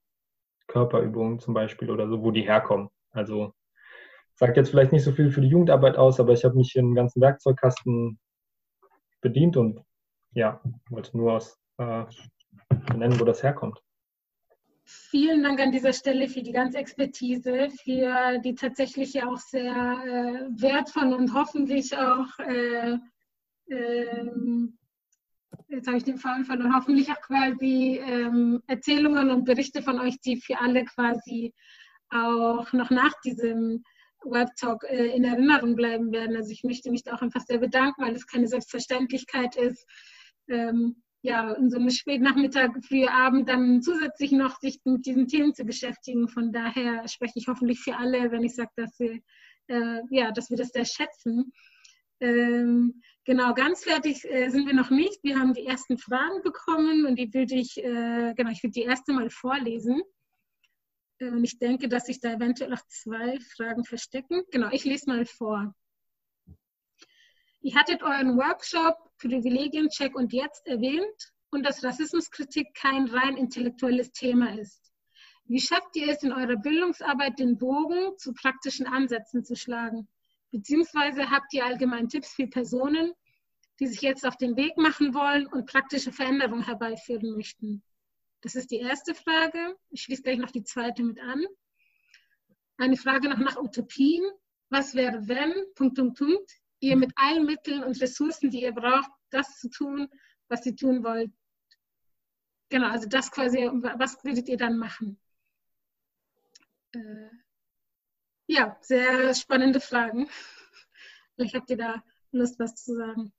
[0.69, 2.91] Körperübungen zum Beispiel oder so, wo die herkommen.
[3.11, 3.55] Also
[4.41, 6.81] sagt jetzt vielleicht nicht so viel für die Jugendarbeit aus, aber ich habe mich hier
[6.81, 8.19] im ganzen Werkzeugkasten
[9.21, 9.85] bedient und
[10.33, 12.05] ja, wollte nur aus äh,
[12.91, 13.79] benennen, wo das herkommt.
[14.85, 20.63] Vielen Dank an dieser Stelle für die ganze Expertise, für die tatsächlich auch sehr äh,
[20.63, 22.97] wertvollen und hoffentlich auch, äh,
[23.67, 24.25] äh,
[25.69, 30.19] jetzt habe ich den Faden verloren, hoffentlich auch quasi ähm, Erzählungen und Berichte von euch,
[30.21, 31.53] die für alle quasi
[32.09, 33.85] auch noch nach diesem
[34.25, 36.37] Webtalk äh, in Erinnerung bleiben werden.
[36.37, 39.87] Also ich möchte mich da auch einfach sehr bedanken, weil es keine Selbstverständlichkeit ist.
[40.49, 45.55] Ähm, ja, in so einem Spätnachmittag, frühe Abend dann zusätzlich noch sich mit diesen Themen
[45.55, 46.29] zu beschäftigen.
[46.29, 49.21] Von daher spreche ich hoffentlich für alle, wenn ich sage, dass wir,
[49.69, 51.53] äh, ja, dass wir das sehr schätzen.
[52.21, 55.23] Ähm, genau, ganz fertig äh, sind wir noch nicht.
[55.23, 58.83] Wir haben die ersten Fragen bekommen und die würde ich, äh, genau, ich würde die
[58.83, 60.03] erste mal vorlesen.
[61.21, 64.43] Äh, und ich denke, dass sich da eventuell auch zwei Fragen verstecken.
[64.51, 65.75] Genau, ich lese mal vor.
[67.63, 74.59] Ihr hattet euren Workshop Privilegiencheck und jetzt erwähnt und dass Rassismuskritik kein rein intellektuelles Thema
[74.59, 74.91] ist.
[75.45, 80.09] Wie schafft ihr es in eurer Bildungsarbeit, den Bogen zu praktischen Ansätzen zu schlagen?
[80.53, 83.13] Beziehungsweise habt ihr allgemein Tipps für Personen,
[83.79, 87.83] die sich jetzt auf den Weg machen wollen und praktische Veränderungen herbeiführen möchten?
[88.43, 89.77] Das ist die erste Frage.
[89.91, 91.45] Ich schließe gleich noch die zweite mit an.
[92.79, 94.25] Eine Frage noch nach Utopien.
[94.71, 99.11] Was wäre, wenn, Punkt, Punkt, Punkt, ihr mit allen Mitteln und Ressourcen, die ihr braucht,
[99.31, 100.09] das zu tun,
[100.49, 101.33] was ihr tun wollt.
[102.71, 105.21] Genau, also das quasi, was würdet ihr dann machen?
[106.93, 107.31] Äh,
[108.47, 110.29] ja, sehr spannende Fragen.
[111.35, 113.33] Vielleicht habt ihr da Lust, was zu sagen.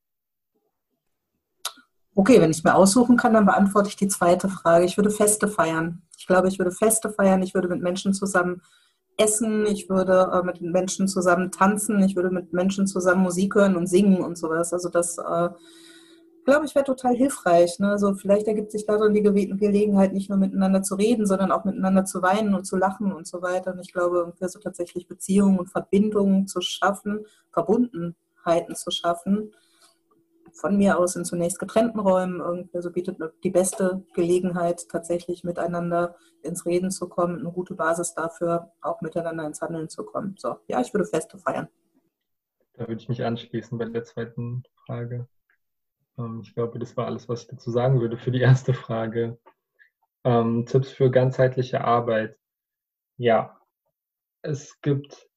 [2.14, 4.86] Okay, wenn ich mir aussuchen kann, dann beantworte ich die zweite Frage.
[4.86, 6.02] Ich würde Feste feiern.
[6.18, 7.42] Ich glaube, ich würde Feste feiern.
[7.42, 8.62] Ich würde mit Menschen zusammen
[9.18, 13.76] essen, ich würde äh, mit Menschen zusammen tanzen, ich würde mit Menschen zusammen Musik hören
[13.76, 14.74] und singen und sowas.
[14.74, 15.50] Also das, äh,
[16.46, 17.80] glaube ich, wäre total hilfreich.
[17.80, 17.90] Ne?
[17.90, 21.66] Also vielleicht ergibt sich darin die Ge Gelegenheit, nicht nur miteinander zu reden, sondern auch
[21.66, 23.74] miteinander zu weinen und zu lachen und so weiter.
[23.74, 29.52] Und ich glaube, so tatsächlich Beziehungen und Verbindungen zu schaffen, Verbundenheiten zu schaffen,
[30.54, 32.40] von mir aus in zunächst getrennten Räumen.
[32.40, 38.14] Irgendwie so bietet die beste Gelegenheit, tatsächlich miteinander ins Reden zu kommen, eine gute Basis
[38.14, 40.36] dafür, auch miteinander ins Handeln zu kommen.
[40.38, 41.68] So, ja, ich würde Feste feiern.
[42.74, 45.28] Da würde ich mich anschließen bei der zweiten Frage.
[46.18, 49.38] Ähm, ich glaube, das war alles, was ich dazu sagen würde für die erste Frage.
[50.24, 52.38] Ähm, Tipps für ganzheitliche Arbeit.
[53.18, 53.60] Ja,
[54.42, 55.30] es gibt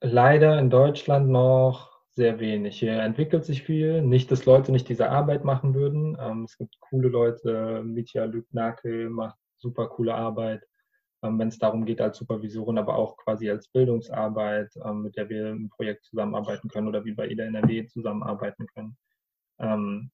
[0.00, 2.78] leider in Deutschland noch sehr wenig.
[2.78, 4.02] Hier entwickelt sich viel.
[4.02, 6.16] Nicht, dass Leute nicht diese Arbeit machen würden.
[6.20, 7.82] Ähm, es gibt coole Leute.
[7.84, 10.66] Mitya Lübnake macht super coole Arbeit,
[11.22, 15.28] ähm, wenn es darum geht als Supervisorin, aber auch quasi als Bildungsarbeit, ähm, mit der
[15.28, 18.96] wir im Projekt zusammenarbeiten können oder wie bei IDA NRW zusammenarbeiten können.
[19.58, 20.10] Ähm,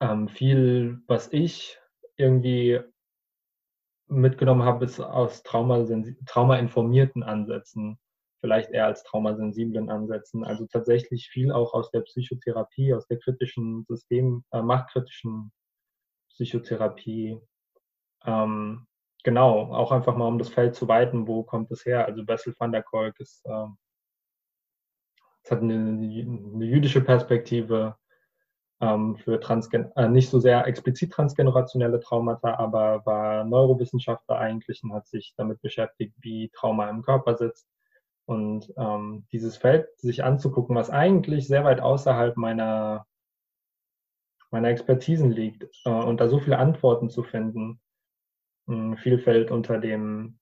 [0.00, 1.78] ähm, viel, was ich
[2.16, 2.80] irgendwie
[4.08, 7.98] mitgenommen habe, ist aus traumainformierten Ansätzen
[8.40, 10.44] vielleicht eher als traumasensiblen Ansätzen.
[10.44, 15.52] Also tatsächlich viel auch aus der Psychotherapie, aus der kritischen System, äh, machtkritischen
[16.30, 17.40] Psychotherapie.
[18.24, 18.86] Ähm,
[19.24, 22.06] genau, auch einfach mal um das Feld zu weiten, wo kommt es her?
[22.06, 23.66] Also Bessel van der Kolk ist, äh,
[25.42, 27.96] es hat eine, eine, jüdische Perspektive
[28.80, 34.92] ähm, für Transgen äh, nicht so sehr explizit transgenerationelle Traumata, aber war Neurowissenschaftler eigentlich und
[34.92, 37.68] hat sich damit beschäftigt, wie Trauma im Körper sitzt
[38.28, 43.06] und ähm, dieses Feld sich anzugucken, was eigentlich sehr weit außerhalb meiner,
[44.50, 47.80] meiner Expertisen liegt äh, und da so viele Antworten zu finden,
[48.68, 50.38] äh, viel fällt unter dem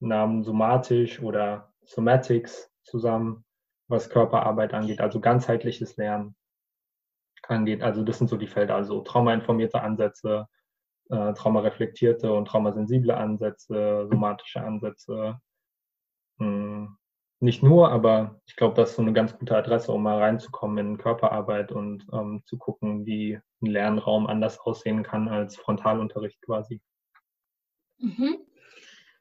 [0.00, 3.44] Namen somatisch oder Somatics zusammen,
[3.88, 6.34] was Körperarbeit angeht, also ganzheitliches Lernen
[7.42, 7.82] angeht.
[7.82, 10.48] Also das sind so die Felder, also traumainformierte Ansätze,
[11.10, 15.38] äh, traumareflektierte und traumasensible Ansätze, somatische Ansätze,
[16.38, 16.97] mh, hm,
[17.40, 20.78] nicht nur, aber ich glaube, das ist so eine ganz gute Adresse, um mal reinzukommen
[20.78, 26.80] in Körperarbeit und ähm, zu gucken, wie ein Lernraum anders aussehen kann als Frontalunterricht quasi.
[27.98, 28.38] Mhm.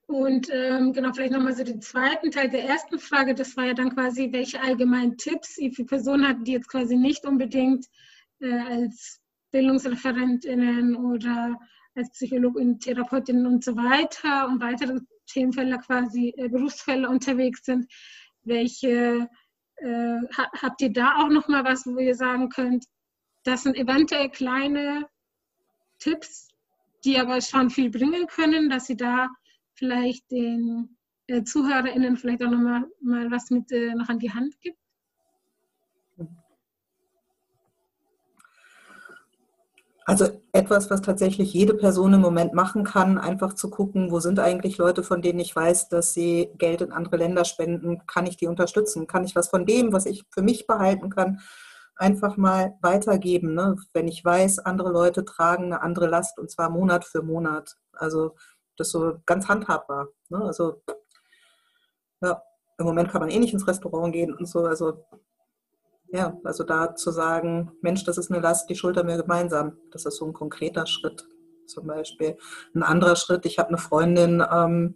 [0.07, 3.73] Und ähm, genau, vielleicht nochmal so den zweiten Teil der ersten Frage, das war ja
[3.73, 7.85] dann quasi, welche allgemeinen Tipps ihr für Personen hatten, die jetzt quasi nicht unbedingt
[8.39, 9.19] äh, als
[9.51, 11.59] BildungsreferentInnen oder
[11.93, 17.85] als Psychologin, Therapeutinnen und so weiter und weitere Themenfelder quasi, äh, Berufsfelder unterwegs sind.
[18.43, 19.29] Welche
[19.77, 22.85] äh, habt ihr da auch noch mal was, wo ihr sagen könnt,
[23.43, 25.07] das sind eventuell kleine
[25.99, 26.49] Tipps,
[27.05, 29.29] die aber schon viel bringen können, dass sie da
[29.73, 30.97] vielleicht den
[31.27, 34.77] äh, ZuhörerInnen vielleicht auch noch mal, mal was mit äh, noch an die Hand gibt?
[40.07, 44.39] Also etwas, was tatsächlich jede Person im Moment machen kann, einfach zu gucken, wo sind
[44.39, 48.37] eigentlich Leute, von denen ich weiß, dass sie Geld in andere Länder spenden, kann ich
[48.37, 49.07] die unterstützen?
[49.07, 51.41] Kann ich was von dem, was ich für mich behalten kann,
[51.97, 53.53] einfach mal weitergeben?
[53.53, 53.75] Ne?
[53.91, 57.75] Wenn ich weiß, andere Leute tragen eine andere Last und zwar Monat für Monat.
[57.91, 58.35] Also
[58.77, 60.07] das ist so ganz handhabbar.
[60.29, 60.41] Ne?
[60.41, 60.81] Also
[62.21, 62.41] ja,
[62.77, 64.63] im Moment kann man eh nicht ins Restaurant gehen und so.
[64.63, 65.05] Also
[66.09, 69.77] ja, also da zu sagen, Mensch, das ist eine Last, die schultern wir gemeinsam.
[69.91, 71.27] Das ist so ein konkreter Schritt
[71.65, 72.37] zum Beispiel.
[72.73, 74.95] Ein anderer Schritt, ich habe eine Freundin, ähm,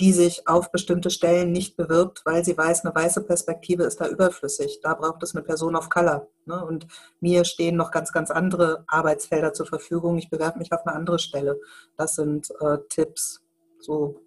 [0.00, 4.08] die sich auf bestimmte Stellen nicht bewirbt, weil sie weiß, eine weiße Perspektive ist da
[4.08, 4.80] überflüssig.
[4.82, 6.28] Da braucht es eine Person of Color.
[6.44, 6.64] Ne?
[6.64, 6.86] Und
[7.20, 10.18] mir stehen noch ganz, ganz andere Arbeitsfelder zur Verfügung.
[10.18, 11.58] Ich bewerbe mich auf eine andere Stelle.
[11.96, 13.42] Das sind äh, Tipps.
[13.80, 14.20] So.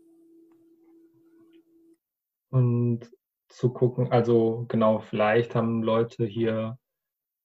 [2.50, 3.02] Und
[3.50, 4.12] zu gucken.
[4.12, 6.78] Also genau, vielleicht haben Leute hier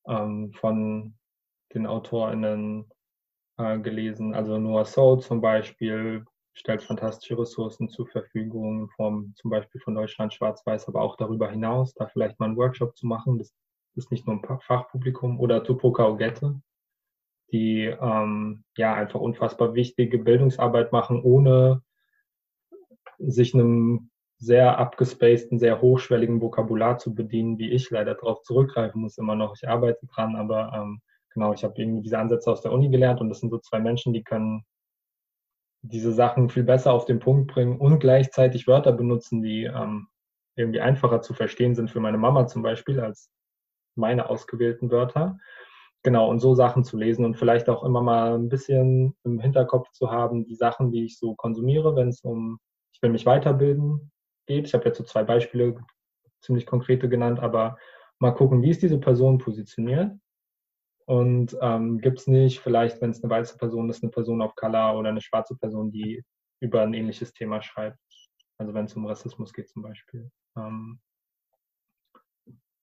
[0.06, 1.14] ähm, von
[1.74, 2.90] den AutorInnen
[3.56, 4.34] äh, gelesen.
[4.34, 6.24] Also Noah So zum Beispiel
[6.54, 11.94] stellt fantastische Ressourcen zur Verfügung, vom, zum Beispiel von Deutschland Schwarz-Weiß, aber auch darüber hinaus,
[11.94, 13.38] da vielleicht mal einen Workshop zu machen.
[13.38, 13.52] Das
[13.96, 15.40] ist nicht nur ein Fachpublikum.
[15.40, 16.60] Oder Tupoka Ogette,
[17.50, 21.82] die ähm, ja einfach unfassbar wichtige Bildungsarbeit machen, ohne
[23.18, 24.10] sich einem
[24.44, 29.54] sehr abgespaceden, sehr hochschwelligen Vokabular zu bedienen, wie ich leider darauf zurückgreifen muss immer noch.
[29.56, 31.00] Ich arbeite dran, aber ähm,
[31.32, 33.80] genau, ich habe irgendwie diese Ansätze aus der Uni gelernt und das sind so zwei
[33.80, 34.64] Menschen, die können
[35.82, 40.08] diese Sachen viel besser auf den Punkt bringen und gleichzeitig Wörter benutzen, die ähm,
[40.56, 43.30] irgendwie einfacher zu verstehen sind für meine Mama zum Beispiel als
[43.96, 45.38] meine ausgewählten Wörter.
[46.02, 49.90] Genau, und so Sachen zu lesen und vielleicht auch immer mal ein bisschen im Hinterkopf
[49.92, 52.58] zu haben, die Sachen, die ich so konsumiere, wenn es um,
[52.92, 54.12] ich will mich weiterbilden,
[54.46, 54.66] geht.
[54.66, 55.76] Ich habe jetzt so zwei Beispiele,
[56.40, 57.78] ziemlich konkrete genannt, aber
[58.18, 60.12] mal gucken, wie ist diese Person positioniert
[61.06, 64.54] und ähm, gibt es nicht vielleicht, wenn es eine weiße Person ist, eine Person auf
[64.54, 66.22] Color oder eine schwarze Person, die
[66.60, 67.98] über ein ähnliches Thema schreibt.
[68.58, 70.30] Also wenn es um Rassismus geht zum Beispiel.
[70.56, 71.00] Ähm,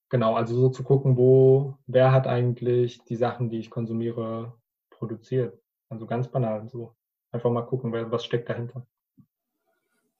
[0.10, 4.60] genau, also so zu gucken, wo, wer hat eigentlich die Sachen, die ich konsumiere,
[4.90, 5.60] produziert.
[5.90, 6.96] Also ganz banal so.
[7.32, 8.86] Einfach mal gucken, was steckt dahinter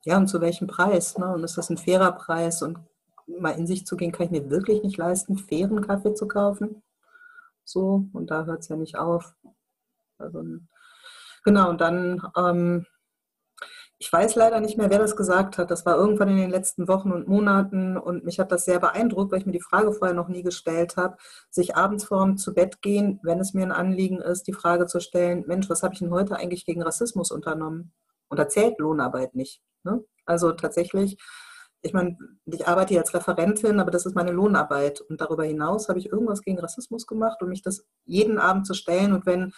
[0.04, 1.18] ja, und zu welchem Preis?
[1.18, 1.32] Ne?
[1.34, 2.62] Und ist das ein fairer Preis?
[2.62, 2.80] Und
[3.40, 6.84] mal in sich zu gehen, kann ich mir wirklich nicht leisten, fairen Kaffee zu kaufen?
[7.64, 9.34] So, und da hört es ja nicht auf.
[10.18, 10.44] Also,
[11.44, 12.86] genau, und dann, ähm,
[13.98, 15.70] ich weiß leider nicht mehr, wer das gesagt hat.
[15.70, 19.32] Das war irgendwann in den letzten Wochen und Monaten und mich hat das sehr beeindruckt,
[19.32, 21.18] weil ich mir die Frage vorher noch nie gestellt habe,
[21.52, 25.00] sich abends vorm zu Bett gehen, wenn es mir ein Anliegen ist, die Frage zu
[25.00, 27.94] stellen, Mensch, was habe ich denn heute eigentlich gegen Rassismus unternommen?
[28.32, 29.62] Und da zählt Lohnarbeit nicht.
[29.84, 30.04] Ne?
[30.26, 31.18] Also tatsächlich,
[31.82, 35.02] ich meine, ich arbeite hier als Referentin, aber das ist meine Lohnarbeit.
[35.02, 38.74] Und darüber hinaus habe ich irgendwas gegen Rassismus gemacht und mich das jeden Abend zu
[38.74, 39.12] stellen.
[39.12, 39.52] Und wenn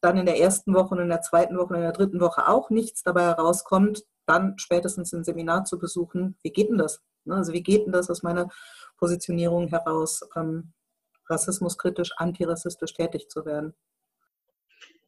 [0.00, 2.46] dann in der ersten Woche und in der zweiten Woche und in der dritten Woche
[2.46, 7.02] auch nichts dabei herauskommt, dann spätestens ein Seminar zu besuchen, wie geht denn das?
[7.24, 7.34] Ne?
[7.34, 8.48] Also wie geht denn das aus meiner
[8.96, 10.72] Positionierung heraus, ähm,
[11.28, 13.74] rassismuskritisch, antirassistisch tätig zu werden?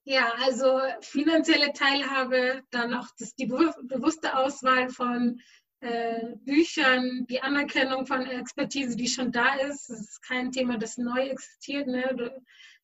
[0.05, 5.41] Ja, also finanzielle Teilhabe, dann auch das, die bewusste Auswahl von
[5.81, 9.89] äh, Büchern, die Anerkennung von Expertise, die schon da ist.
[9.89, 11.87] Das ist kein Thema, das neu existiert.
[11.87, 12.33] Ne?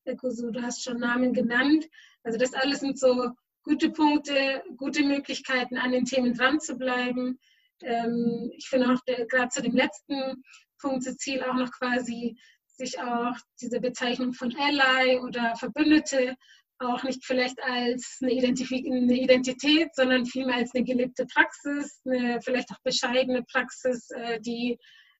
[0.04, 1.86] Du, Kusu, du hast schon Namen genannt.
[2.22, 3.30] Also das alles sind so
[3.64, 7.38] gute Punkte, gute Möglichkeiten, an den Themen dran zu bleiben.
[7.82, 10.42] Ähm, ich finde auch gerade zu dem letzten
[10.80, 16.36] Punkt Ziel auch noch quasi, sich auch diese Bezeichnung von Ally oder Verbündete
[16.80, 22.70] auch nicht vielleicht als eine, eine, Identität, sondern vielmehr als eine gelebte Praxis, eine vielleicht
[22.70, 24.78] auch bescheidene Praxis, äh, die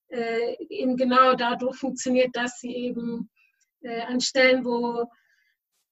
[0.09, 3.29] äh, eben genau dadurch funktioniert, dass sie eben
[3.81, 5.05] äh, an Stellen, wo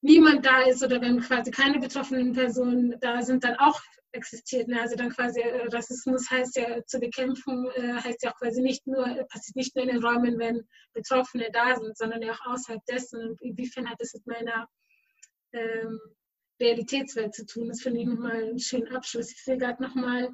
[0.01, 3.79] niemand da ist oder wenn quasi keine betroffenen Personen da sind, dann auch
[4.13, 4.69] existiert.
[4.69, 4.79] Ne?
[4.79, 9.55] Also dann quasi Rassismus heißt ja zu bekämpfen, heißt ja auch quasi nicht nur, passiert
[9.55, 13.21] nicht nur in den Räumen, wenn Betroffene da sind, sondern ja auch außerhalb dessen.
[13.21, 14.67] Und inwiefern hat es mit meiner
[15.53, 15.99] ähm,
[16.59, 17.67] Realitätswelt zu tun.
[17.67, 19.31] Das finde ich nochmal einen schönen Abschluss.
[19.31, 20.29] Ich sehe gerade nochmal,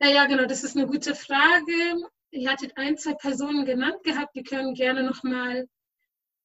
[0.00, 1.96] naja, genau, das ist eine gute Frage.
[2.30, 5.66] Ihr hattet ein, zwei Personen genannt gehabt, die können gerne nochmal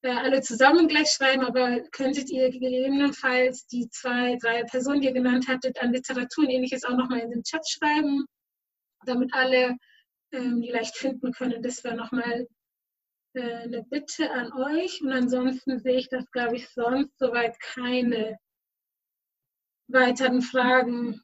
[0.03, 5.13] äh, alle zusammen gleich schreiben, aber könntet ihr gegebenenfalls die zwei, drei Personen, die ihr
[5.13, 8.25] genannt hattet, an Literatur und ähnliches auch nochmal in den Chat schreiben,
[9.05, 9.75] damit alle
[10.31, 11.61] ähm, die leicht finden können.
[11.61, 12.47] Das wäre nochmal
[13.41, 15.01] eine Bitte an euch.
[15.01, 18.37] Und ansonsten sehe ich, dass, glaube ich, sonst soweit keine
[19.87, 21.21] weiteren Fragen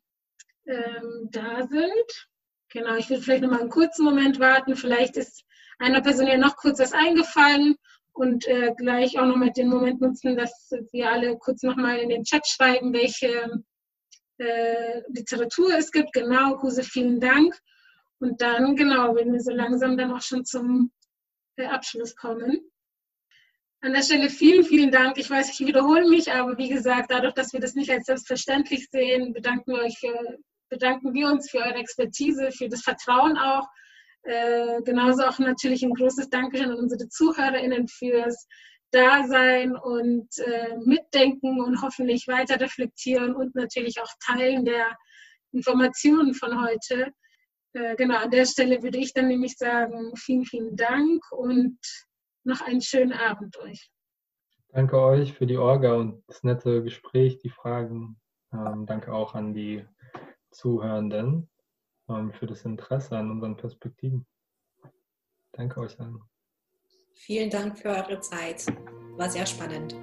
[0.66, 2.28] ähm, da sind.
[2.72, 4.76] Genau, ich würde vielleicht nochmal einen kurzen Moment warten.
[4.76, 5.44] Vielleicht ist
[5.80, 7.76] einer Person ja noch kurz was eingefallen
[8.14, 12.24] und äh, gleich auch nochmal den Moment nutzen, dass wir alle kurz nochmal in den
[12.24, 13.64] Chat schreiben, welche
[14.38, 16.14] äh, Literatur es gibt.
[16.14, 17.58] Genau, Huse, vielen Dank.
[18.20, 20.92] Und dann, genau, wenn wir so langsam dann auch schon zum
[21.68, 22.62] Abschluss kommen.
[23.82, 25.18] An der Stelle vielen, vielen Dank.
[25.18, 28.90] Ich weiß, ich wiederhole mich, aber wie gesagt, dadurch, dass wir das nicht als selbstverständlich
[28.92, 30.38] sehen, bedanken wir, für,
[30.70, 33.68] bedanken wir uns für eure Expertise, für das Vertrauen auch.
[34.24, 38.48] Äh, genauso auch natürlich ein großes Dankeschön an unsere ZuhörerInnen fürs
[38.92, 44.98] Dasein und äh, Mitdenken und hoffentlich weiter reflektieren und natürlich auch Teilen der
[45.54, 47.14] Informationen von heute.
[47.74, 51.78] Äh, genau, an der Stelle würde ich dann nämlich sagen, vielen, vielen Dank und
[52.44, 53.90] noch einen schönen Abend euch.
[54.70, 58.20] Danke euch für die Orga und das nette Gespräch, die Fragen.
[58.54, 59.86] Ähm, danke auch an die
[60.52, 61.50] Zuhörenden
[62.08, 64.26] ähm, für das Interesse an unseren Perspektiven.
[65.54, 66.22] Danke euch allen.
[67.14, 68.66] Vielen Dank für eure Zeit.
[69.18, 69.96] War sehr spannend.